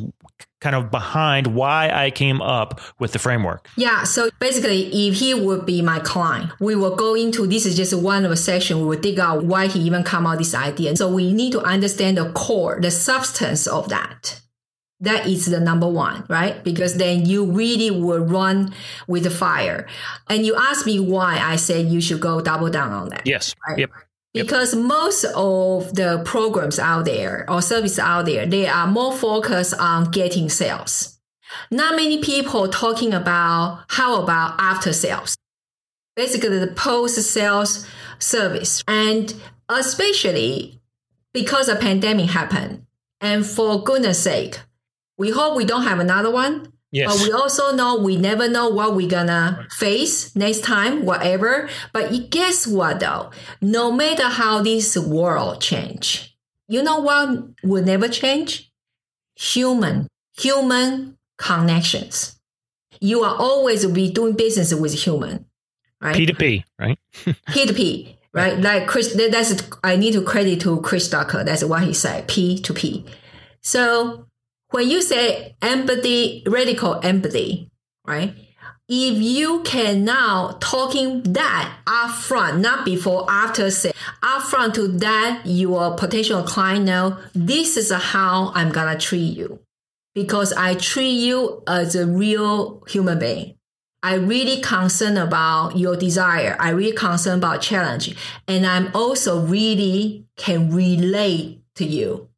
kind 0.61 0.75
of 0.75 0.91
behind 0.91 1.49
why 1.49 1.91
I 1.91 2.11
came 2.11 2.41
up 2.41 2.81
with 2.99 3.13
the 3.13 3.19
framework. 3.19 3.69
Yeah. 3.77 4.05
So 4.05 4.31
basically, 4.41 5.09
if 5.09 5.15
he 5.15 5.35
would 5.35 5.65
be 5.65 5.83
my 5.83 6.01
client, 6.01 6.51
we 6.61 6.75
will 6.75 6.97
go 6.97 7.15
into 7.15 7.47
this 7.47 7.67
is 7.67 7.77
just 7.77 7.95
one 7.95 8.25
of 8.25 8.31
the 8.31 8.37
section. 8.37 8.81
We 8.81 8.87
will 8.87 9.01
dig 9.01 9.19
out 9.19 9.45
why 9.45 9.69
he 9.69 9.81
even 9.81 10.03
come 10.03 10.27
out 10.27 10.39
with 10.39 10.47
this 10.47 10.55
idea. 10.55 10.97
So 10.97 11.13
we 11.13 11.33
need 11.33 11.53
to 11.53 11.61
understand 11.61 12.19
the 12.19 12.33
core, 12.33 12.79
the 12.81 12.91
substance 12.91 13.67
of 13.67 13.89
that. 13.89 14.41
That 15.01 15.29
is 15.29 15.47
the 15.47 15.61
number 15.61 15.87
one, 15.87 16.25
right? 16.29 16.63
Because 16.65 16.97
then 16.97 17.25
you 17.25 17.45
really 17.45 17.93
will 17.93 18.19
run 18.19 18.75
with 19.07 19.23
the 19.23 19.31
fire. 19.31 19.87
And 20.29 20.45
you 20.45 20.57
ask 20.57 20.87
me 20.87 20.99
why 20.99 21.39
I 21.39 21.55
said 21.55 21.87
you 21.87 22.01
should 22.01 22.21
go 22.21 22.41
double 22.41 22.69
down 22.69 22.93
on 22.93 23.11
that. 23.11 23.23
Yes. 23.25 23.55
Right? 23.69 23.79
Yep 23.79 23.93
because 24.35 24.75
most 24.75 25.25
of 25.25 25.95
the 25.95 26.23
programs 26.25 26.79
out 26.79 27.05
there 27.05 27.45
or 27.49 27.63
services 27.63 27.99
out 27.99 28.27
there 28.27 28.47
they 28.47 28.67
are 28.67 28.87
more 28.87 29.13
focused 29.13 29.75
on 29.79 30.11
getting 30.11 30.49
sales. 30.49 31.19
Not 31.71 31.97
many 31.97 32.23
people 32.23 32.69
talking 32.69 33.15
about 33.15 33.85
how 33.89 34.23
about 34.23 34.55
after 34.59 34.93
sales? 34.93 35.37
Basically 36.15 36.59
the 36.59 36.69
post 36.69 37.17
sales 37.23 37.87
service. 38.19 38.83
And 38.87 39.35
especially 39.69 40.81
because 41.33 41.69
a 41.69 41.77
pandemic 41.77 42.31
happened. 42.31 42.87
And 43.21 43.45
for 43.45 43.83
goodness 43.83 44.23
sake 44.23 44.61
we 45.19 45.31
hope 45.31 45.57
we 45.57 45.65
don't 45.65 45.83
have 45.83 45.99
another 45.99 46.31
one 46.31 46.73
Yes. 46.91 47.15
But 47.15 47.27
we 47.27 47.33
also 47.33 47.75
know 47.75 47.97
we 48.01 48.17
never 48.17 48.49
know 48.49 48.69
what 48.69 48.95
we're 48.97 49.09
gonna 49.11 49.67
face 49.73 50.35
next 50.35 50.65
time, 50.65 51.05
whatever. 51.05 51.69
But 51.93 52.31
guess 52.31 52.67
what 52.67 53.01
though? 53.01 53.31
No 53.61 53.93
matter 53.93 54.25
how 54.29 54.63
this 54.63 54.97
world 54.97 55.61
change, 55.61 56.35
you 56.67 56.83
know 56.83 56.99
what 57.01 57.51
will 57.63 57.85
never 57.85 58.09
change? 58.09 58.73
Human, 59.37 60.09
human 60.37 61.19
connections. 61.37 62.39
You 63.01 63.23
are 63.23 63.37
always 63.37 63.85
be 63.87 64.11
doing 64.11 64.35
business 64.35 64.75
with 64.75 64.95
human, 64.95 65.45
right? 66.01 66.17
P2P, 66.17 66.65
right? 66.79 66.99
P2P. 67.49 68.17
right? 68.33 68.59
Like 68.59 68.87
Chris, 68.87 69.15
that's 69.15 69.63
I 69.85 69.97
need 69.97 70.13
to 70.13 70.23
credit 70.23 70.61
to 70.63 70.81
Chris 70.81 71.09
Ducker. 71.11 71.45
That's 71.45 71.63
what 71.65 71.83
he 71.83 71.93
said, 71.93 72.29
P 72.29 72.59
to 72.63 72.73
P. 72.73 73.05
So 73.61 74.28
when 74.71 74.89
you 74.89 75.03
say 75.03 75.57
empathy, 75.63 76.43
radical 76.47 77.01
empathy, 77.03 77.71
right? 78.07 78.35
If 78.91 79.19
you 79.19 79.63
can 79.65 80.05
now 80.05 80.57
talking 80.61 81.23
that 81.35 81.79
upfront, 81.87 82.61
not 82.61 82.87
before, 82.87 83.31
after 83.31 83.71
say 83.71 83.93
upfront 84.23 84.75
to 84.75 84.89
that 84.89 85.43
your 85.45 85.95
potential 85.95 86.43
client 86.43 86.87
know 86.87 87.19
this 87.35 87.77
is 87.77 87.93
how 87.93 88.51
I'm 88.55 88.71
gonna 88.71 88.99
treat 88.99 89.37
you 89.37 89.61
because 90.15 90.55
I 90.55 90.75
treat 90.75 91.13
you 91.13 91.63
as 91.67 91.95
a 91.95 92.07
real 92.07 92.83
human 92.89 93.19
being. 93.19 93.57
I 94.03 94.15
really 94.15 94.61
concerned 94.61 95.19
about 95.19 95.77
your 95.77 95.97
desire. 95.97 96.57
I 96.59 96.71
really 96.71 96.97
concerned 96.97 97.43
about 97.43 97.61
challenge. 97.61 98.15
And 98.47 98.65
I'm 98.65 98.91
also 98.95 99.45
really 99.45 100.25
can 100.37 100.75
relate 100.75 101.63
to 101.75 101.85
you. 101.85 102.29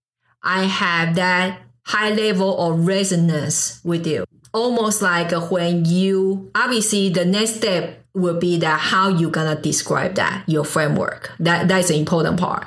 I 0.42 0.64
have 0.64 1.14
that 1.16 1.60
high 1.84 2.10
level 2.10 2.58
of 2.58 2.86
resonance 2.86 3.80
with 3.84 4.06
you. 4.06 4.24
Almost 4.52 5.02
like 5.02 5.32
when 5.50 5.84
you, 5.84 6.50
obviously 6.54 7.08
the 7.08 7.24
next 7.24 7.56
step 7.56 8.04
will 8.14 8.38
be 8.38 8.58
that 8.58 8.80
how 8.80 9.08
you 9.08 9.30
gonna 9.30 9.60
describe 9.60 10.14
that, 10.16 10.44
your 10.48 10.64
framework. 10.64 11.32
That, 11.38 11.68
that's 11.68 11.88
the 11.88 11.96
important 11.96 12.40
part. 12.40 12.66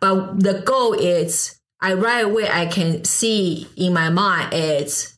But 0.00 0.40
the 0.40 0.60
goal 0.60 0.92
is, 0.92 1.58
I 1.80 1.94
right 1.94 2.24
away, 2.24 2.48
I 2.48 2.66
can 2.66 3.04
see 3.04 3.66
in 3.76 3.92
my 3.92 4.10
mind 4.10 4.52
it's 4.52 5.14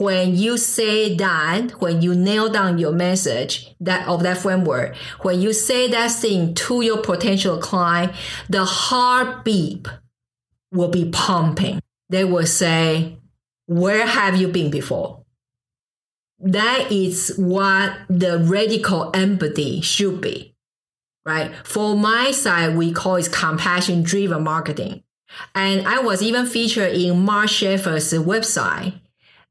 when 0.00 0.34
you 0.34 0.56
say 0.56 1.14
that, 1.16 1.80
when 1.82 2.00
you 2.00 2.14
nail 2.14 2.48
down 2.48 2.78
your 2.78 2.92
message 2.92 3.74
that 3.80 4.08
of 4.08 4.22
that 4.22 4.38
framework, 4.38 4.96
when 5.20 5.40
you 5.40 5.52
say 5.52 5.88
that 5.90 6.10
thing 6.10 6.54
to 6.54 6.80
your 6.80 6.98
potential 6.98 7.58
client, 7.58 8.12
the 8.48 8.64
heartbeat 8.64 9.86
will 10.72 10.88
be 10.88 11.10
pumping. 11.10 11.80
They 12.08 12.24
will 12.24 12.46
say, 12.46 13.18
where 13.66 14.06
have 14.06 14.36
you 14.36 14.48
been 14.48 14.70
before? 14.70 15.24
That 16.38 16.90
is 16.90 17.32
what 17.36 17.96
the 18.08 18.38
radical 18.38 19.10
empathy 19.14 19.80
should 19.80 20.20
be, 20.20 20.56
right? 21.24 21.52
For 21.64 21.96
my 21.96 22.32
side, 22.32 22.76
we 22.76 22.92
call 22.92 23.16
it 23.16 23.30
compassion 23.30 24.02
driven 24.02 24.42
marketing. 24.42 25.04
And 25.54 25.86
I 25.86 26.00
was 26.00 26.22
even 26.22 26.46
featured 26.46 26.92
in 26.92 27.24
Mark 27.24 27.48
Schaefer's 27.48 28.12
website 28.12 29.00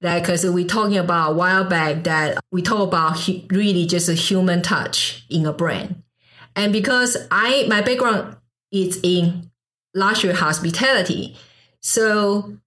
that 0.01 0.22
because 0.22 0.46
we 0.46 0.65
talking 0.65 0.98
about 0.98 1.31
a 1.31 1.36
while 1.36 1.63
back 1.63 2.03
that 2.03 2.39
we 2.51 2.62
talk 2.62 2.88
about 2.88 3.27
really 3.51 3.86
just 3.86 4.10
a 4.10 4.13
human 4.13 4.62
touch 4.62 5.25
in 5.29 5.46
a 5.46 5.53
brand. 5.53 6.03
And 6.55 6.74
because 6.74 7.17
I 7.31 7.65
my 7.70 7.81
background 7.81 8.36
is 8.72 9.00
in 9.03 9.51
luxury 9.93 10.34
hospitality, 10.34 11.38
so 11.81 12.57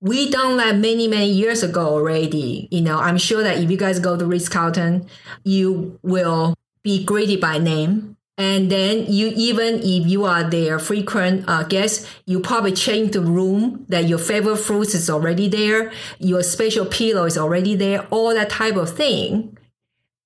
we 0.00 0.30
done 0.30 0.58
that 0.58 0.76
many 0.76 1.08
many 1.08 1.30
years 1.30 1.62
ago 1.62 1.86
already. 1.86 2.68
You 2.70 2.82
know, 2.82 2.98
I'm 2.98 3.18
sure 3.18 3.42
that 3.42 3.58
if 3.58 3.70
you 3.70 3.76
guys 3.76 3.98
go 3.98 4.16
to 4.16 4.26
Ritz 4.26 4.48
Carlton, 4.48 5.08
you 5.44 5.98
will 6.02 6.54
be 6.82 7.04
greeted 7.04 7.40
by 7.40 7.58
name 7.58 8.14
and 8.36 8.70
then 8.70 9.06
you 9.06 9.32
even 9.36 9.76
if 9.76 10.06
you 10.06 10.24
are 10.24 10.42
their 10.42 10.78
frequent 10.78 11.44
uh, 11.46 11.62
guest, 11.62 12.08
you 12.26 12.40
probably 12.40 12.72
change 12.72 13.12
the 13.12 13.20
room 13.20 13.86
that 13.88 14.08
your 14.08 14.18
favorite 14.18 14.56
fruits 14.56 14.94
is 14.94 15.08
already 15.08 15.48
there, 15.48 15.92
your 16.18 16.42
special 16.42 16.84
pillow 16.84 17.24
is 17.24 17.38
already 17.38 17.76
there, 17.76 18.06
all 18.10 18.34
that 18.34 18.50
type 18.50 18.74
of 18.74 18.90
thing. 18.90 19.56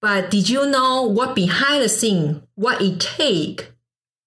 But 0.00 0.30
did 0.30 0.48
you 0.48 0.66
know 0.66 1.02
what 1.02 1.34
behind 1.34 1.82
the 1.82 1.88
scene, 1.88 2.42
what 2.54 2.80
it 2.80 2.98
take 3.00 3.72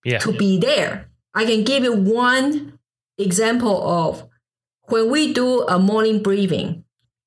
yeah. 0.05 0.19
to 0.19 0.31
be 0.31 0.59
there? 0.59 1.09
I 1.33 1.45
can 1.45 1.63
give 1.63 1.83
you 1.83 1.93
one 1.95 2.70
example 3.23 3.87
of 3.87 4.27
when 4.85 5.09
we 5.09 5.33
do 5.33 5.61
a 5.67 5.79
morning 5.79 6.21
briefing, 6.21 6.83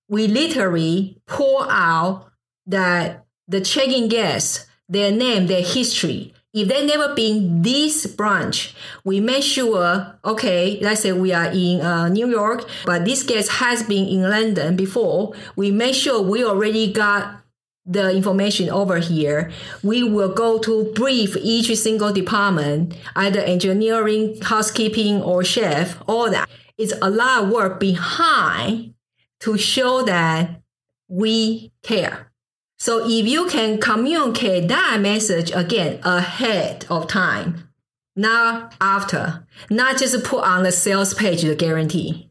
we 0.08 0.26
literally 0.26 1.20
pour 1.26 1.66
out 1.70 2.30
that 2.66 3.24
the 3.48 3.60
checking 3.60 4.08
guests, 4.08 4.66
their 4.88 5.10
name, 5.10 5.46
their 5.46 5.62
history, 5.62 6.34
if 6.54 6.68
they 6.68 6.86
never 6.86 7.14
been 7.16 7.62
this 7.62 8.06
branch, 8.06 8.76
we 9.02 9.18
make 9.18 9.42
sure, 9.42 10.16
okay, 10.24 10.78
let's 10.80 11.00
say 11.00 11.10
we 11.10 11.32
are 11.32 11.50
in 11.52 11.80
uh, 11.80 12.08
New 12.08 12.28
York, 12.30 12.64
but 12.86 13.04
this 13.04 13.24
guest 13.24 13.50
has 13.50 13.82
been 13.82 14.06
in 14.06 14.22
London 14.22 14.76
before. 14.76 15.34
We 15.56 15.72
make 15.72 15.96
sure 15.96 16.22
we 16.22 16.44
already 16.44 16.92
got 16.92 17.43
the 17.86 18.10
information 18.14 18.70
over 18.70 18.98
here. 18.98 19.50
We 19.82 20.02
will 20.02 20.32
go 20.32 20.58
to 20.60 20.92
brief 20.94 21.36
each 21.40 21.74
single 21.76 22.12
department, 22.12 22.96
either 23.14 23.40
engineering, 23.40 24.40
housekeeping, 24.40 25.22
or 25.22 25.44
chef, 25.44 26.00
all 26.06 26.30
that. 26.30 26.48
It's 26.78 26.94
a 27.02 27.10
lot 27.10 27.44
of 27.44 27.50
work 27.50 27.78
behind 27.78 28.94
to 29.40 29.58
show 29.58 30.02
that 30.02 30.62
we 31.08 31.72
care. 31.82 32.32
So 32.78 33.06
if 33.08 33.26
you 33.26 33.46
can 33.48 33.80
communicate 33.80 34.68
that 34.68 35.00
message 35.00 35.50
again 35.52 36.00
ahead 36.02 36.86
of 36.90 37.06
time, 37.06 37.68
not 38.16 38.74
after, 38.80 39.46
not 39.70 39.98
just 39.98 40.24
put 40.24 40.44
on 40.44 40.62
the 40.62 40.72
sales 40.72 41.14
page 41.14 41.42
the 41.42 41.54
guarantee. 41.54 42.30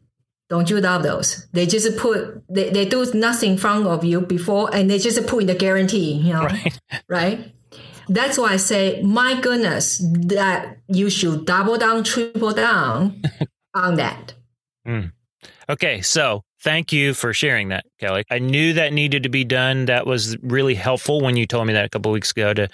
Don't 0.50 0.68
you 0.68 0.80
love 0.80 1.02
those? 1.02 1.46
They 1.52 1.66
just 1.66 1.96
put 1.96 2.42
they, 2.48 2.70
they 2.70 2.84
do 2.84 3.04
nothing 3.14 3.52
in 3.52 3.58
front 3.58 3.86
of 3.86 4.04
you 4.04 4.20
before 4.20 4.74
and 4.74 4.90
they 4.90 4.98
just 4.98 5.26
put 5.26 5.42
in 5.42 5.46
the 5.46 5.54
guarantee, 5.54 6.12
you 6.14 6.32
know. 6.32 6.44
Right. 6.44 6.80
right? 7.08 7.54
That's 8.08 8.36
why 8.36 8.52
I 8.52 8.56
say, 8.56 9.00
my 9.02 9.40
goodness, 9.40 10.04
that 10.26 10.76
you 10.88 11.08
should 11.08 11.46
double 11.46 11.78
down, 11.78 12.04
triple 12.04 12.52
down 12.52 13.22
on 13.74 13.94
that. 13.94 14.34
Mm. 14.86 15.12
Okay, 15.68 16.02
so 16.02 16.42
thank 16.60 16.92
you 16.92 17.14
for 17.14 17.32
sharing 17.32 17.68
that, 17.68 17.84
Kelly. 17.98 18.24
I 18.30 18.38
knew 18.38 18.74
that 18.74 18.92
needed 18.92 19.22
to 19.22 19.30
be 19.30 19.44
done. 19.44 19.86
That 19.86 20.06
was 20.06 20.36
really 20.42 20.74
helpful 20.74 21.22
when 21.22 21.36
you 21.36 21.46
told 21.46 21.66
me 21.66 21.72
that 21.72 21.86
a 21.86 21.88
couple 21.88 22.12
weeks 22.12 22.32
ago 22.32 22.52
to 22.52 22.68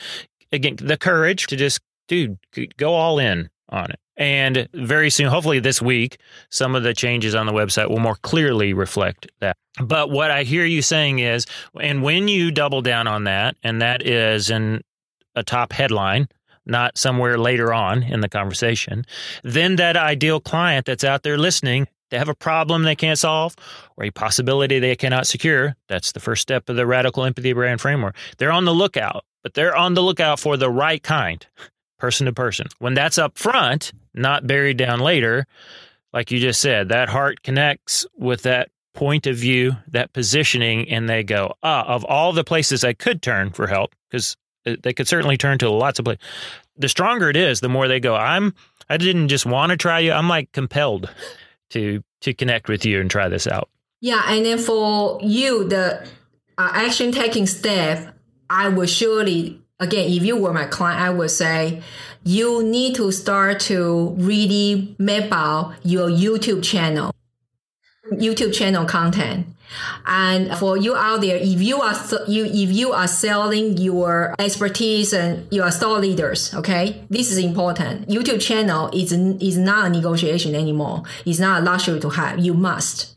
again 0.53 0.77
the 0.77 0.97
courage 0.97 1.47
to 1.47 1.57
just 1.57 1.81
dude 2.09 2.39
go 2.77 2.95
all 2.95 3.19
in 3.19 3.49
on 3.69 3.91
it. 3.91 4.01
And 4.21 4.69
very 4.75 5.09
soon, 5.09 5.29
hopefully 5.29 5.61
this 5.61 5.81
week, 5.81 6.19
some 6.51 6.77
of 6.77 6.83
the 6.83 6.93
changes 6.93 7.35
on 7.35 7.47
the 7.47 7.53
website 7.53 7.89
will 7.89 7.99
more 7.99 8.17
clearly 8.17 8.75
reflect 8.75 9.27
that. 9.41 9.57
But 9.83 10.11
what 10.11 10.31
I 10.31 10.43
hear 10.43 10.67
you 10.67 10.83
saying 10.83 11.21
is, 11.21 11.47
and 11.81 12.03
when 12.03 12.29
you 12.29 12.51
double 12.51 12.83
down 12.83 13.09
on 13.09 13.25
that, 13.25 13.57
and 13.63 13.81
that 13.81 14.07
is 14.07 14.51
in 14.51 14.83
a 15.35 15.43
top 15.43 15.73
headline, 15.73 16.29
not 16.67 16.99
somewhere 16.99 17.39
later 17.39 17.73
on 17.73 18.03
in 18.03 18.21
the 18.21 18.29
conversation, 18.29 19.07
then 19.43 19.77
that 19.77 19.97
ideal 19.97 20.39
client 20.39 20.85
that's 20.85 21.03
out 21.03 21.23
there 21.23 21.39
listening 21.39 21.89
they 22.11 22.19
have 22.19 22.29
a 22.29 22.35
problem 22.35 22.83
they 22.83 22.97
can't 22.97 23.19
solve 23.19 23.55
or 23.97 24.05
a 24.05 24.11
possibility 24.11 24.79
they 24.79 24.97
cannot 24.97 25.27
secure. 25.27 25.77
That's 25.89 26.13
the 26.13 26.21
first 26.21 26.43
step 26.43 26.69
of 26.69 26.77
the 26.77 26.87
radical 26.87 27.25
empathy 27.25 27.53
brand 27.53 27.81
framework. 27.81 28.17
They're 28.39 28.53
on 28.53 28.65
the 28.65 28.75
lookout, 28.75 29.25
but 29.43 29.55
they're 29.55 29.77
on 29.77 29.95
the 29.95 30.03
lookout 30.03 30.41
for 30.41 30.57
the 30.57 30.71
right 30.71 31.03
kind, 31.03 31.47
person 32.01 32.27
to 32.27 32.33
person. 32.33 32.67
When 32.79 32.95
that's 32.95 33.19
up 33.19 33.39
front, 33.39 33.93
not 34.15 34.47
buried 34.47 34.77
down 34.77 35.01
later, 35.01 35.47
like 36.13 36.31
you 36.31 36.41
just 36.41 36.61
said, 36.61 36.89
that 36.89 37.09
heart 37.09 37.43
connects 37.43 38.07
with 38.17 38.43
that 38.43 38.71
point 38.95 39.27
of 39.27 39.37
view, 39.37 39.77
that 39.89 40.13
positioning, 40.13 40.89
and 40.91 41.09
they 41.09 41.23
go, 41.23 41.55
ah, 41.63 41.85
of 41.87 42.05
all 42.05 42.33
the 42.33 42.45
places 42.45 42.83
I 42.83 42.93
could 42.93 43.23
turn 43.23 43.51
for 43.51 43.67
help, 43.67 43.95
because 44.09 44.37
they 44.65 44.93
could 44.93 45.09
certainly 45.09 45.37
turn 45.37 45.59
to 45.59 45.71
lots 45.71 45.99
of 45.99 46.05
places. 46.05 46.23
The 46.77 46.89
stronger 46.89 47.31
it 47.31 47.37
is, 47.37 47.61
the 47.61 47.69
more 47.69 47.87
they 47.87 48.01
go, 48.01 48.17
I'm, 48.17 48.55
I 48.89 48.97
didn't 48.97 49.29
just 49.29 49.47
want 49.47 49.71
to 49.71 49.77
try 49.77 50.01
you. 50.01 50.13
I'm 50.13 50.29
like 50.29 50.51
compelled 50.53 51.09
to 51.71 52.03
to 52.23 52.35
connect 52.35 52.69
with 52.69 52.85
you 52.85 53.01
and 53.01 53.11
try 53.11 53.29
this 53.29 53.47
out. 53.47 53.71
Yeah, 54.01 54.23
and 54.27 54.45
then 54.45 54.59
for 54.59 55.19
you, 55.23 55.69
the 55.69 56.07
uh, 56.59 56.71
action 56.75 57.13
taking 57.13 57.47
step, 57.47 58.15
I 58.51 58.69
will 58.69 58.87
surely 58.87 59.63
again, 59.81 60.11
if 60.11 60.23
you 60.23 60.37
were 60.37 60.53
my 60.53 60.67
client, 60.67 61.01
I 61.01 61.11
would 61.11 61.31
say 61.31 61.83
you 62.25 62.63
need 62.63 62.95
to 62.97 63.11
start 63.11 63.61
to 63.61 64.15
really 64.19 64.95
map 64.99 65.33
out 65.33 65.75
your 65.83 66.09
YouTube 66.09 66.63
channel, 66.63 67.13
YouTube 68.13 68.55
channel 68.55 68.85
content. 68.85 69.47
And 70.05 70.53
for 70.59 70.77
you 70.77 70.97
out 70.97 71.21
there, 71.21 71.37
if 71.37 71.63
you 71.63 71.81
are 71.81 71.95
you 72.27 72.45
if 72.45 72.73
you 72.73 72.93
are 72.93 73.07
selling 73.07 73.79
your 73.79 74.35
expertise 74.39 75.13
and 75.13 75.47
you 75.53 75.63
are 75.63 75.71
store 75.71 76.01
leaders, 76.01 76.53
okay, 76.55 77.05
this 77.09 77.31
is 77.31 77.39
important. 77.39 78.09
YouTube 78.09 78.41
channel 78.41 78.91
is 78.93 79.13
is 79.13 79.57
not 79.57 79.87
a 79.87 79.91
negotiation 79.91 80.57
anymore. 80.57 81.05
It's 81.25 81.39
not 81.39 81.63
a 81.63 81.65
luxury 81.65 82.01
to 82.01 82.09
have. 82.11 82.41
You 82.41 82.53
must 82.53 83.17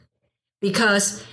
because 0.62 1.26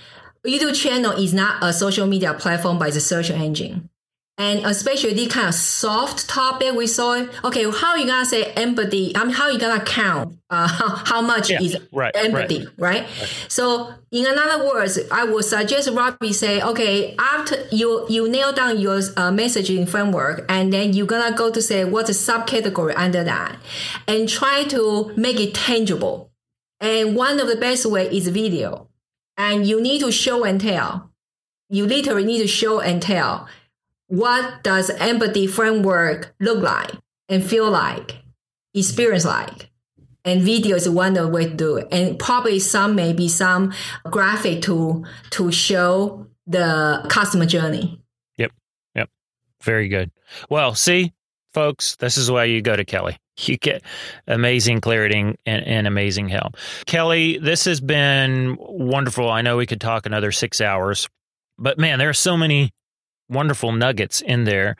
YouTube 0.43 0.75
channel 0.75 1.11
is 1.11 1.35
not 1.35 1.63
a 1.63 1.71
social 1.71 2.07
media 2.07 2.33
platform 2.33 2.79
by 2.79 2.89
the 2.89 2.99
search 2.99 3.29
engine. 3.29 3.90
And 4.37 4.65
especially 4.65 5.13
the 5.13 5.27
kind 5.27 5.49
of 5.49 5.53
soft 5.53 6.27
topic 6.27 6.73
we 6.73 6.87
saw. 6.87 7.25
Okay, 7.43 7.69
how 7.69 7.95
you 7.95 8.07
gonna 8.07 8.25
say 8.25 8.45
empathy? 8.53 9.15
I 9.15 9.23
mean, 9.25 9.33
how 9.33 9.49
you 9.49 9.59
gonna 9.59 9.83
count 9.83 10.39
uh, 10.49 10.67
how, 10.67 10.95
how 11.05 11.21
much 11.21 11.49
Yeah, 11.49 11.61
is 11.61 11.77
right, 11.91 12.15
empathy, 12.15 12.67
right. 12.77 13.05
So, 13.49 13.93
in 14.11 14.25
another 14.25 14.65
words, 14.67 14.97
I 15.11 15.25
would 15.25 15.45
suggest 15.45 15.89
Robby 15.91 16.33
say, 16.33 16.61
okay, 16.61 17.15
after 17.19 17.55
you 17.71 18.05
you 18.09 18.29
nail 18.29 18.51
down 18.51 18.79
your 18.79 18.95
uh, 18.97 19.31
messaging 19.31 19.87
framework, 19.87 20.45
and 20.49 20.73
then 20.73 20.93
you're 20.93 21.05
gonna 21.07 21.35
go 21.35 21.51
to 21.51 21.61
say 21.61 21.83
what's 21.85 22.09
a 22.09 22.13
subcategory 22.13 22.93
under 22.95 23.23
that, 23.23 23.57
and 24.07 24.27
try 24.27 24.63
to 24.65 25.13
make 25.15 25.39
it 25.39 25.53
tangible. 25.53 26.31
And 26.79 27.15
one 27.15 27.39
of 27.39 27.47
the 27.47 27.57
best 27.57 27.85
way 27.85 28.07
is 28.07 28.27
video, 28.29 28.87
and 29.37 29.67
you 29.67 29.79
need 29.81 29.99
to 29.99 30.11
show 30.11 30.43
and 30.45 30.59
tell. 30.59 31.11
You 31.69 31.85
literally 31.85 32.25
need 32.25 32.39
to 32.39 32.47
show 32.47 32.81
and 32.81 33.01
tell 33.01 33.47
what 34.11 34.61
does 34.61 34.89
empathy 34.89 35.47
framework 35.47 36.35
look 36.41 36.61
like 36.61 36.91
and 37.29 37.41
feel 37.41 37.71
like, 37.71 38.17
experience 38.73 39.23
like. 39.23 39.69
And 40.25 40.41
video 40.41 40.75
is 40.75 40.87
one 40.87 41.15
of 41.15 41.23
the 41.23 41.27
way 41.29 41.45
to 41.45 41.55
do 41.55 41.77
it. 41.77 41.87
And 41.93 42.19
probably 42.19 42.59
some 42.59 42.93
maybe 42.93 43.29
some 43.29 43.73
graphic 44.03 44.63
to 44.63 45.05
to 45.31 45.51
show 45.51 46.27
the 46.45 47.05
customer 47.07 47.45
journey. 47.45 48.01
Yep. 48.37 48.51
Yep. 48.95 49.09
Very 49.63 49.87
good. 49.87 50.11
Well, 50.49 50.75
see, 50.75 51.13
folks, 51.53 51.95
this 51.95 52.17
is 52.17 52.29
why 52.29 52.43
you 52.43 52.61
go 52.61 52.75
to 52.75 52.85
Kelly. 52.85 53.17
You 53.37 53.57
get 53.57 53.81
amazing 54.27 54.81
clarity 54.81 55.17
and, 55.17 55.37
and 55.47 55.87
amazing 55.87 56.27
help. 56.27 56.57
Kelly, 56.85 57.39
this 57.39 57.65
has 57.65 57.81
been 57.81 58.55
wonderful. 58.59 59.31
I 59.31 59.41
know 59.41 59.57
we 59.57 59.65
could 59.65 59.81
talk 59.81 60.05
another 60.05 60.31
six 60.31 60.61
hours, 60.61 61.09
but 61.57 61.79
man, 61.79 61.97
there 61.97 62.09
are 62.09 62.13
so 62.13 62.37
many 62.37 62.71
wonderful 63.31 63.71
nuggets 63.71 64.21
in 64.21 64.43
there 64.43 64.75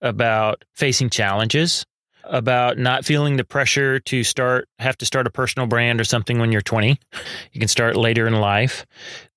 about 0.00 0.64
facing 0.74 1.10
challenges, 1.10 1.84
about 2.24 2.78
not 2.78 3.04
feeling 3.04 3.36
the 3.36 3.44
pressure 3.44 4.00
to 4.00 4.24
start 4.24 4.68
have 4.78 4.96
to 4.98 5.06
start 5.06 5.26
a 5.26 5.30
personal 5.30 5.66
brand 5.66 6.00
or 6.00 6.04
something 6.04 6.38
when 6.38 6.52
you're 6.52 6.62
20. 6.62 6.98
You 7.52 7.60
can 7.60 7.68
start 7.68 7.96
later 7.96 8.26
in 8.26 8.34
life. 8.34 8.86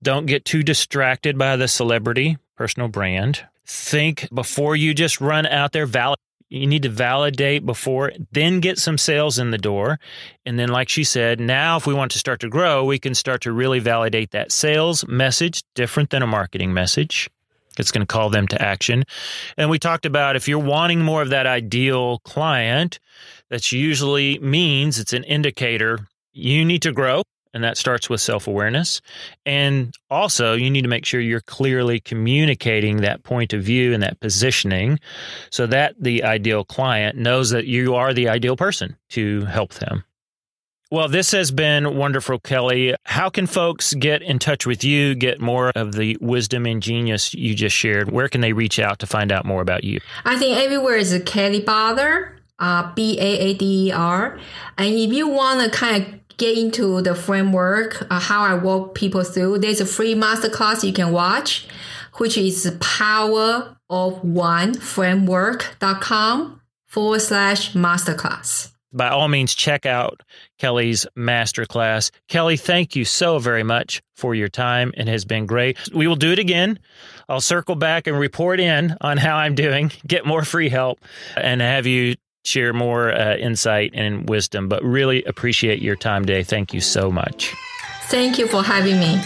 Don't 0.02 0.26
get 0.26 0.46
too 0.46 0.64
distracted 0.64 1.38
by 1.38 1.56
the 1.56 1.68
celebrity 1.68 2.38
personal 2.56 2.88
brand. 2.90 3.46
Think 3.66 4.28
before 4.34 4.76
you 4.76 4.94
just 4.94 5.22
run 5.22 5.46
out 5.46 5.72
there 5.72 5.86
valid 5.86 6.18
you 6.50 6.66
need 6.66 6.84
to 6.84 6.90
validate 6.90 7.66
before 7.66 8.12
then 8.32 8.60
get 8.60 8.78
some 8.78 8.98
sales 8.98 9.40
in 9.40 9.52
the 9.52 9.58
door 9.58 10.00
and 10.46 10.58
then 10.58 10.70
like 10.70 10.90
she 10.90 11.04
said 11.04 11.40
now 11.40 11.78
if 11.78 11.86
we 11.86 11.94
want 11.94 12.12
to 12.12 12.18
start 12.18 12.40
to 12.40 12.50
grow 12.50 12.84
we 12.84 13.00
can 13.00 13.14
start 13.14 13.42
to 13.42 13.52
really 13.52 13.80
validate 13.80 14.32
that 14.32 14.52
sales 14.52 15.08
message 15.08 15.64
different 15.76 16.10
than 16.10 16.24
a 16.24 16.28
marketing 16.28 16.74
message 16.74 17.30
it's 17.80 17.92
going 17.92 18.06
to 18.06 18.12
call 18.12 18.30
them 18.30 18.48
to 18.48 18.62
action. 18.62 19.04
And 19.58 19.70
we 19.70 19.80
talked 19.80 20.06
about 20.06 20.36
if 20.36 20.48
you're 20.48 20.60
wanting 20.60 21.02
more 21.02 21.22
of 21.22 21.30
that 21.30 21.48
ideal 21.48 22.20
client, 22.20 23.00
that 23.50 23.72
usually 23.72 24.40
means 24.40 25.00
it's 25.00 25.14
an 25.14 25.24
indicator 25.24 26.08
you 26.34 26.64
need 26.66 26.82
to 26.84 26.92
grow. 26.92 27.24
And 27.52 27.64
that 27.64 27.78
starts 27.78 28.10
with 28.12 28.22
self 28.22 28.48
awareness. 28.48 29.02
And 29.44 29.92
also, 30.12 30.54
you 30.54 30.70
need 30.70 30.84
to 30.84 30.88
make 30.88 31.04
sure 31.04 31.20
you're 31.20 31.42
clearly 31.42 32.00
communicating 32.00 32.98
that 32.98 33.24
point 33.24 33.54
of 33.54 33.64
view 33.64 33.92
and 33.92 34.04
that 34.04 34.20
positioning 34.20 35.00
so 35.50 35.66
that 35.66 35.96
the 36.00 36.24
ideal 36.24 36.64
client 36.64 37.18
knows 37.18 37.50
that 37.50 37.66
you 37.66 37.96
are 37.96 38.14
the 38.14 38.30
ideal 38.30 38.56
person 38.56 38.96
to 39.10 39.46
help 39.46 39.74
them. 39.74 40.04
Well, 40.92 41.08
this 41.08 41.34
has 41.34 41.52
been 41.52 41.98
wonderful, 41.98 42.40
Kelly. 42.40 42.96
How 43.04 43.30
can 43.30 43.46
folks 43.46 43.94
get 43.94 44.24
in 44.24 44.40
touch 44.40 44.66
with 44.66 44.84
you, 44.84 45.14
get 45.14 45.40
more 45.40 45.72
of 45.76 45.92
the 45.92 46.18
wisdom 46.20 46.66
and 46.66 46.82
genius 46.82 47.32
you 47.36 47.54
just 47.54 47.76
shared? 47.76 48.10
Where 48.10 48.28
can 48.28 48.42
they 48.42 48.54
reach 48.54 48.80
out 48.80 48.98
to 49.00 49.06
find 49.06 49.32
out 49.32 49.46
more 49.46 49.62
about 49.62 49.84
you? 49.84 50.00
I 50.26 50.36
think 50.36 50.58
everywhere 50.58 50.96
is 50.96 51.22
Kelly 51.28 51.62
Baader, 51.62 52.32
uh, 52.58 52.92
B 52.96 53.20
A 53.20 53.40
A 53.40 53.54
D 53.54 53.90
E 53.90 53.92
R. 53.92 54.40
And 54.80 54.96
if 54.96 55.14
you 55.14 55.28
want 55.28 55.64
to 55.64 55.78
kind 55.78 56.04
of 56.04 56.38
get 56.38 56.58
into 56.58 57.04
the 57.04 57.14
framework, 57.14 58.08
uh, 58.10 58.20
how 58.20 58.42
I 58.42 58.56
walk 58.56 58.96
people 58.96 59.24
through, 59.24 59.60
there's 59.60 59.82
a 59.82 59.86
free 59.86 60.16
masterclass 60.16 60.84
you 60.84 60.92
can 60.92 61.12
watch, 61.12 61.68
which 62.18 62.36
is 62.36 62.76
power 62.80 63.78
of 63.92 64.24
one 64.24 64.74
framework.com 64.74 66.62
forward 66.88 67.22
slash 67.22 67.74
masterclass 67.74 68.72
by 68.92 69.10
all 69.10 69.28
means, 69.28 69.54
check 69.54 69.86
out 69.86 70.24
Kelly's 70.58 71.06
masterclass. 71.18 72.12
Kelly, 72.28 72.58
thank 72.58 72.96
you 72.96 73.06
so 73.06 73.40
very 73.40 73.64
much 73.64 74.02
for 74.16 74.36
your 74.36 74.50
time. 74.50 74.92
It 74.98 75.08
has 75.08 75.26
been 75.26 75.46
great. 75.46 75.78
We 75.94 76.08
will 76.08 76.16
do 76.16 76.32
it 76.32 76.40
again. 76.40 76.80
I'll 77.28 77.42
circle 77.42 77.76
back 77.76 78.08
and 78.08 78.18
report 78.18 78.60
in 78.60 78.96
on 79.02 79.18
how 79.18 79.36
I'm 79.38 79.56
doing, 79.56 79.92
get 80.08 80.26
more 80.26 80.44
free 80.44 80.70
help, 80.70 81.00
and 81.38 81.62
have 81.62 81.86
you 81.86 82.16
share 82.46 82.74
more 82.74 83.12
uh, 83.12 83.36
insight 83.36 83.92
and 83.94 84.28
wisdom. 84.28 84.68
But 84.68 84.84
really 84.84 85.24
appreciate 85.24 85.82
your 85.82 85.96
time 85.96 86.26
today. 86.26 86.44
Thank 86.44 86.74
you 86.74 86.82
so 86.82 87.12
much. 87.12 87.54
Thank 88.04 88.40
you 88.40 88.48
for 88.48 88.64
having 88.64 89.00
me. 89.00 89.22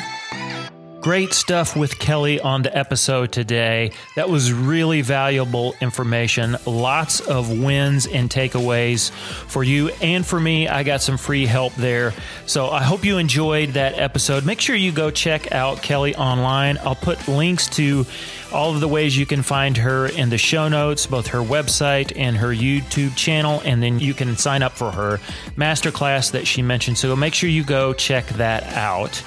Great 1.04 1.34
stuff 1.34 1.76
with 1.76 2.00
Kelly 2.00 2.40
on 2.40 2.62
the 2.62 2.78
episode 2.78 3.34
today. 3.34 3.92
That 4.16 4.30
was 4.30 4.54
really 4.54 5.02
valuable 5.02 5.76
information. 5.82 6.56
Lots 6.66 7.20
of 7.20 7.60
wins 7.60 8.08
and 8.08 8.30
takeaways 8.30 9.12
for 9.12 9.66
you 9.66 9.90
and 10.02 10.26
for 10.26 10.40
me. 10.40 10.70
I 10.70 10.84
got 10.84 11.02
some 11.02 11.18
free 11.18 11.46
help 11.46 11.76
there. 11.76 12.14
So 12.46 12.70
I 12.70 12.84
hope 12.84 13.04
you 13.04 13.18
enjoyed 13.18 13.72
that 13.72 14.00
episode. 14.00 14.46
Make 14.46 14.62
sure 14.62 14.78
you 14.78 14.94
go 14.94 15.12
check 15.12 15.52
out 15.52 15.82
Kelly 15.82 16.16
online. 16.16 16.78
I'll 16.78 16.96
put 16.96 17.28
links 17.28 17.68
to 17.72 18.06
all 18.54 18.74
of 18.74 18.80
the 18.80 18.88
ways 18.88 19.18
you 19.18 19.26
can 19.26 19.42
find 19.42 19.76
her 19.76 20.08
in 20.08 20.30
the 20.30 20.38
show 20.38 20.70
notes, 20.70 21.06
both 21.06 21.28
her 21.28 21.40
website 21.40 22.14
and 22.16 22.38
her 22.38 22.54
YouTube 22.54 23.14
channel, 23.18 23.62
and 23.66 23.84
then 23.84 24.00
you 24.00 24.14
can 24.14 24.38
sign 24.38 24.64
up 24.64 24.72
for 24.72 24.90
her 24.90 25.20
masterclass 25.58 26.32
that 26.32 26.48
she 26.48 26.62
mentioned. 26.62 26.98
So 26.98 27.14
make 27.14 27.34
sure 27.34 27.50
you 27.50 27.66
go 27.66 27.92
check 27.92 28.26
that 28.28 28.64
out. 28.72 29.22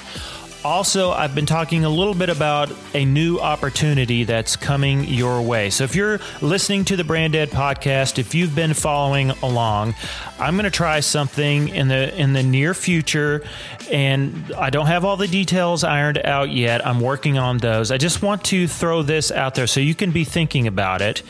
Also, 0.67 1.13
I've 1.13 1.33
been 1.33 1.47
talking 1.47 1.85
a 1.85 1.89
little 1.89 2.13
bit 2.13 2.29
about 2.29 2.73
a 2.93 3.05
new 3.05 3.39
opportunity 3.39 4.25
that's 4.25 4.57
coming 4.57 5.05
your 5.05 5.41
way. 5.41 5.71
So, 5.71 5.85
if 5.85 5.95
you're 5.95 6.19
listening 6.43 6.85
to 6.87 6.97
the 6.97 7.05
Brand 7.05 7.37
Ed 7.37 7.51
podcast, 7.51 8.19
if 8.19 8.35
you've 8.35 8.53
been 8.53 8.75
following 8.75 9.31
along, 9.31 9.95
I'm 10.41 10.57
going 10.57 10.65
to 10.65 10.73
try 10.73 10.99
something 10.99 11.69
in 11.69 11.87
the 11.87 12.13
in 12.21 12.33
the 12.33 12.43
near 12.43 12.75
future, 12.75 13.45
and 13.93 14.53
I 14.59 14.71
don't 14.71 14.89
have 14.89 15.05
all 15.05 15.17
the 15.17 15.29
details 15.29 15.85
ironed 15.85 16.19
out 16.25 16.51
yet. 16.51 16.85
I'm 16.85 17.01
working 17.01 17.39
on 17.39 17.59
those. 17.59 17.93
I 17.93 17.97
just 17.97 18.21
want 18.21 18.43
to 18.47 18.67
throw 18.67 19.03
this 19.03 19.31
out 19.31 19.55
there 19.55 19.69
so 19.69 19.79
you 19.79 19.95
can 19.95 20.11
be 20.11 20.25
thinking 20.25 20.67
about 20.67 21.01
it. 21.01 21.23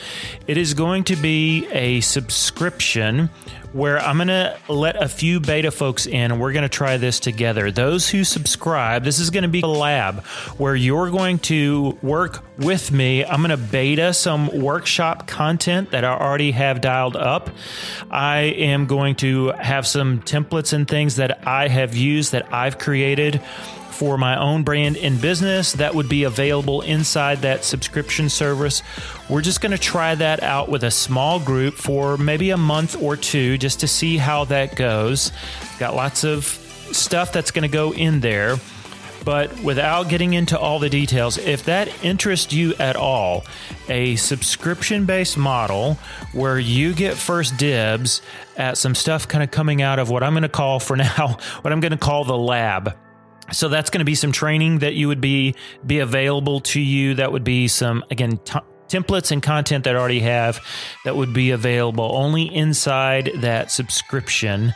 It 0.47 0.57
is 0.57 0.73
going 0.73 1.05
to 1.05 1.17
be 1.17 1.67
a 1.73 2.01
subscription 2.01 3.29
where 3.77 3.99
I'm 4.01 4.17
going 4.17 4.29
to 4.29 4.57
let 4.71 5.01
a 5.03 5.07
few 5.07 5.39
beta 5.39 5.71
folks 5.71 6.07
in 6.07 6.33
and 6.33 6.41
we're 6.41 6.53
going 6.53 6.63
to 6.63 6.69
try 6.69 6.97
this 6.97 7.21
together. 7.21 7.71
Those 7.71 8.09
who 8.09 8.25
subscribe, 8.25 9.05
this 9.05 9.19
is 9.19 9.29
going 9.29 9.43
to 9.43 9.49
be 9.49 9.61
a 9.61 9.67
lab 9.67 10.25
where 10.57 10.75
you're 10.75 11.11
going 11.11 11.39
to 11.41 11.99
work 12.01 12.43
with 12.57 12.91
me. 12.91 13.23
I'm 13.23 13.43
going 13.43 13.51
to 13.51 13.59
beta 13.59 14.15
some 14.15 14.63
workshop 14.63 15.27
content 15.27 15.91
that 15.91 16.05
I 16.05 16.17
already 16.17 16.53
have 16.53 16.81
dialed 16.81 17.17
up. 17.17 17.51
I 18.11 18.39
am 18.39 18.87
going 18.87 19.15
to 19.17 19.49
have 19.51 19.87
some 19.87 20.23
templates 20.23 20.73
and 20.73 20.89
things 20.89 21.17
that 21.17 21.47
I 21.47 21.69
have 21.69 21.95
used 21.95 22.33
that 22.33 22.53
I've 22.55 22.79
created 22.79 23.43
for 23.97 24.19
my 24.19 24.39
own 24.39 24.63
brand 24.63 24.97
in 24.97 25.19
business 25.19 25.73
that 25.73 25.95
would 25.95 26.09
be 26.09 26.25
available 26.25 26.83
inside 26.83 27.39
that 27.39 27.65
subscription 27.65 28.29
service. 28.29 28.83
We're 29.31 29.41
just 29.41 29.63
going 29.63 29.73
to 29.73 29.79
try 29.79 30.15
that 30.15 30.43
out 30.43 30.69
with 30.69 30.85
a 30.85 30.91
small 30.91 31.41
group 31.41 31.75
for 31.75 32.19
maybe 32.19 32.51
a 32.51 32.59
month 32.59 33.01
or 33.01 33.17
two 33.17 33.57
just 33.57 33.81
to 33.81 33.89
see 33.89 34.19
how 34.19 34.45
that 34.45 34.77
goes. 34.77 35.33
Got 35.79 35.95
lots 35.95 36.25
of 36.25 36.45
stuff 36.93 37.33
that's 37.33 37.51
going 37.51 37.63
to 37.63 37.73
go 37.73 37.93
in 37.93 38.21
there. 38.21 38.57
But 39.25 39.59
without 39.61 40.09
getting 40.09 40.35
into 40.35 40.57
all 40.57 40.79
the 40.79 40.89
details, 40.89 41.37
if 41.37 41.65
that 41.65 42.05
interests 42.05 42.53
you 42.53 42.75
at 42.79 42.95
all, 42.95 43.45
a 43.89 44.15
subscription 44.17 45.05
based 45.05 45.37
model 45.37 45.95
where 46.33 46.61
you 46.61 46.95
get 46.95 47.17
first 47.17 47.57
dibs 47.57 48.23
at 48.57 48.79
some 48.79 48.95
stuff 48.95 49.27
kind 49.27 49.43
of 49.43 49.51
coming 49.51 49.83
out 49.83 49.99
of 49.99 50.11
what 50.11 50.23
I'm 50.23 50.35
going 50.35 50.43
to 50.43 50.49
call 50.49 50.79
for 50.79 50.97
now, 50.97 51.39
what 51.63 51.73
I'm 51.73 51.81
going 51.81 51.91
to 51.91 51.99
call 51.99 52.25
the 52.25 52.39
lab 52.39 52.95
so 53.53 53.69
that's 53.69 53.91
going 53.91 54.01
to 54.01 54.05
be 54.05 54.15
some 54.15 54.33
training 54.33 54.81
that 54.81 54.95
you 54.95 55.09
would 55.09 55.21
be 55.21 55.55
be 55.87 56.01
available 56.01 56.61
to 56.61 56.81
you. 56.81 57.15
That 57.15 57.33
would 57.33 57.45
be 57.45 57.69
some 57.69 58.05
again 58.11 58.39
t- 58.39 58.59
templates 58.89 59.31
and 59.31 59.43
content 59.43 59.85
that 59.85 59.97
I 59.97 59.99
already 59.99 60.21
have 60.21 60.61
that 61.05 61.17
would 61.17 61.33
be 61.33 61.51
available 61.51 62.09
only 62.15 62.43
inside 62.55 63.33
that 63.37 63.71
subscription. 63.71 64.75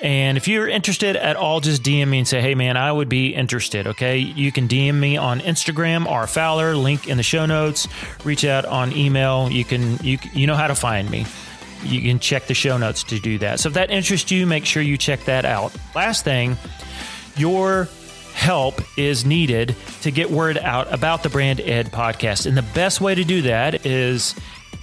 And 0.00 0.36
if 0.36 0.48
you're 0.48 0.68
interested 0.68 1.16
at 1.16 1.36
all 1.36 1.60
just 1.60 1.82
dm 1.82 2.08
me 2.08 2.18
and 2.18 2.28
say 2.28 2.40
hey 2.40 2.54
man 2.54 2.76
i 2.76 2.90
would 2.90 3.08
be 3.08 3.34
interested 3.34 3.86
okay? 3.86 4.18
You 4.18 4.52
can 4.52 4.68
dm 4.68 4.98
me 4.98 5.16
on 5.16 5.40
instagram 5.40 6.06
r 6.06 6.26
fowler 6.26 6.74
link 6.74 7.08
in 7.08 7.16
the 7.16 7.22
show 7.22 7.46
notes. 7.46 7.88
Reach 8.24 8.44
out 8.44 8.64
on 8.64 8.92
email. 8.92 9.50
You 9.50 9.64
can 9.64 9.98
you, 9.98 10.18
you 10.32 10.46
know 10.46 10.56
how 10.56 10.66
to 10.66 10.74
find 10.74 11.10
me. 11.10 11.26
You 11.84 12.00
can 12.00 12.20
check 12.20 12.46
the 12.46 12.54
show 12.54 12.78
notes 12.78 13.02
to 13.04 13.18
do 13.18 13.38
that. 13.38 13.58
So 13.58 13.68
if 13.68 13.74
that 13.74 13.90
interests 13.90 14.30
you 14.30 14.46
make 14.46 14.64
sure 14.64 14.82
you 14.82 14.96
check 14.96 15.24
that 15.24 15.44
out. 15.44 15.72
Last 15.94 16.24
thing 16.24 16.56
your 17.36 17.88
help 18.34 18.80
is 18.98 19.24
needed 19.24 19.74
to 20.02 20.10
get 20.10 20.30
word 20.30 20.58
out 20.58 20.92
about 20.92 21.22
the 21.22 21.28
Brand 21.28 21.60
Ed 21.60 21.92
podcast. 21.92 22.46
And 22.46 22.56
the 22.56 22.62
best 22.62 23.00
way 23.00 23.14
to 23.14 23.24
do 23.24 23.42
that 23.42 23.86
is 23.86 24.34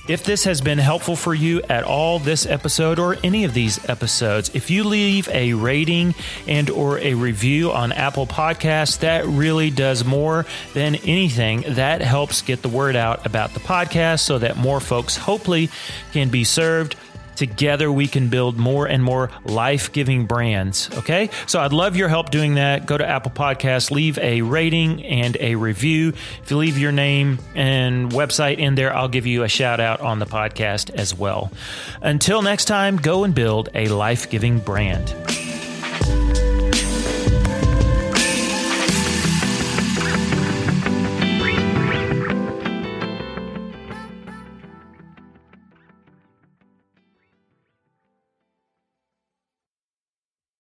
if 0.10 0.24
this 0.24 0.44
has 0.46 0.60
been 0.60 0.80
helpful 0.80 1.16
for 1.16 1.36
you 1.36 1.62
at 1.70 1.84
all 1.84 2.18
this 2.18 2.48
episode 2.48 2.98
or 2.98 3.16
any 3.24 3.44
of 3.44 3.54
these 3.54 3.88
episodes, 3.88 4.50
if 4.56 4.72
you 4.72 4.84
leave 4.84 5.30
a 5.30 5.54
rating 5.54 6.16
and 6.48 6.72
or 6.72 6.98
a 6.98 7.14
review 7.14 7.72
on 7.72 7.92
Apple 7.92 8.26
Podcasts, 8.26 9.00
that 9.02 9.28
really 9.28 9.70
does 9.70 10.04
more 10.04 10.48
than 10.74 10.96
anything. 10.96 11.64
That 11.68 12.02
helps 12.02 12.42
get 12.42 12.64
the 12.64 12.70
word 12.70 12.96
out 12.96 13.24
about 13.24 13.54
the 13.54 13.60
podcast 13.60 14.22
so 14.22 14.40
that 14.40 14.58
more 14.58 14.80
folks 14.80 15.16
hopefully 15.16 15.70
can 16.12 16.30
be 16.30 16.44
served 16.44 16.96
Together, 17.39 17.89
we 17.89 18.06
can 18.06 18.28
build 18.28 18.58
more 18.58 18.86
and 18.86 19.02
more 19.02 19.32
life 19.45 19.93
giving 19.93 20.25
brands. 20.25 20.89
Okay. 20.97 21.30
So 21.47 21.62
I'd 21.62 21.71
love 21.71 21.95
your 21.95 22.10
help 22.10 22.32
doing 22.32 22.56
that. 22.56 22.86
Go 22.86 22.97
to 22.97 23.08
Apple 23.08 23.32
Podcasts, 23.32 23.91
leave 23.91 24.17
a 24.17 24.41
rating 24.41 25.06
and 25.06 25.38
a 25.39 25.56
review. 25.56 26.10
If 26.43 26.52
you 26.52 26.58
leave 26.58 26.78
your 26.78 26.91
name 26.91 27.39
and 27.56 28.12
website 28.12 28.58
in 28.58 28.75
there, 28.75 28.93
I'll 28.93 29.08
give 29.08 29.25
you 29.25 29.43
a 29.43 29.47
shout 29.47 29.80
out 29.80 30.02
on 30.02 30.19
the 30.19 30.25
podcast 30.25 30.89
as 30.89 31.17
well. 31.17 31.49
Until 32.02 32.41
next 32.41 32.65
time, 32.65 32.97
go 32.97 33.23
and 33.23 33.34
build 33.34 33.69
a 33.73 33.88
life 33.88 34.30
giving 34.30 34.60
brand. 34.60 35.15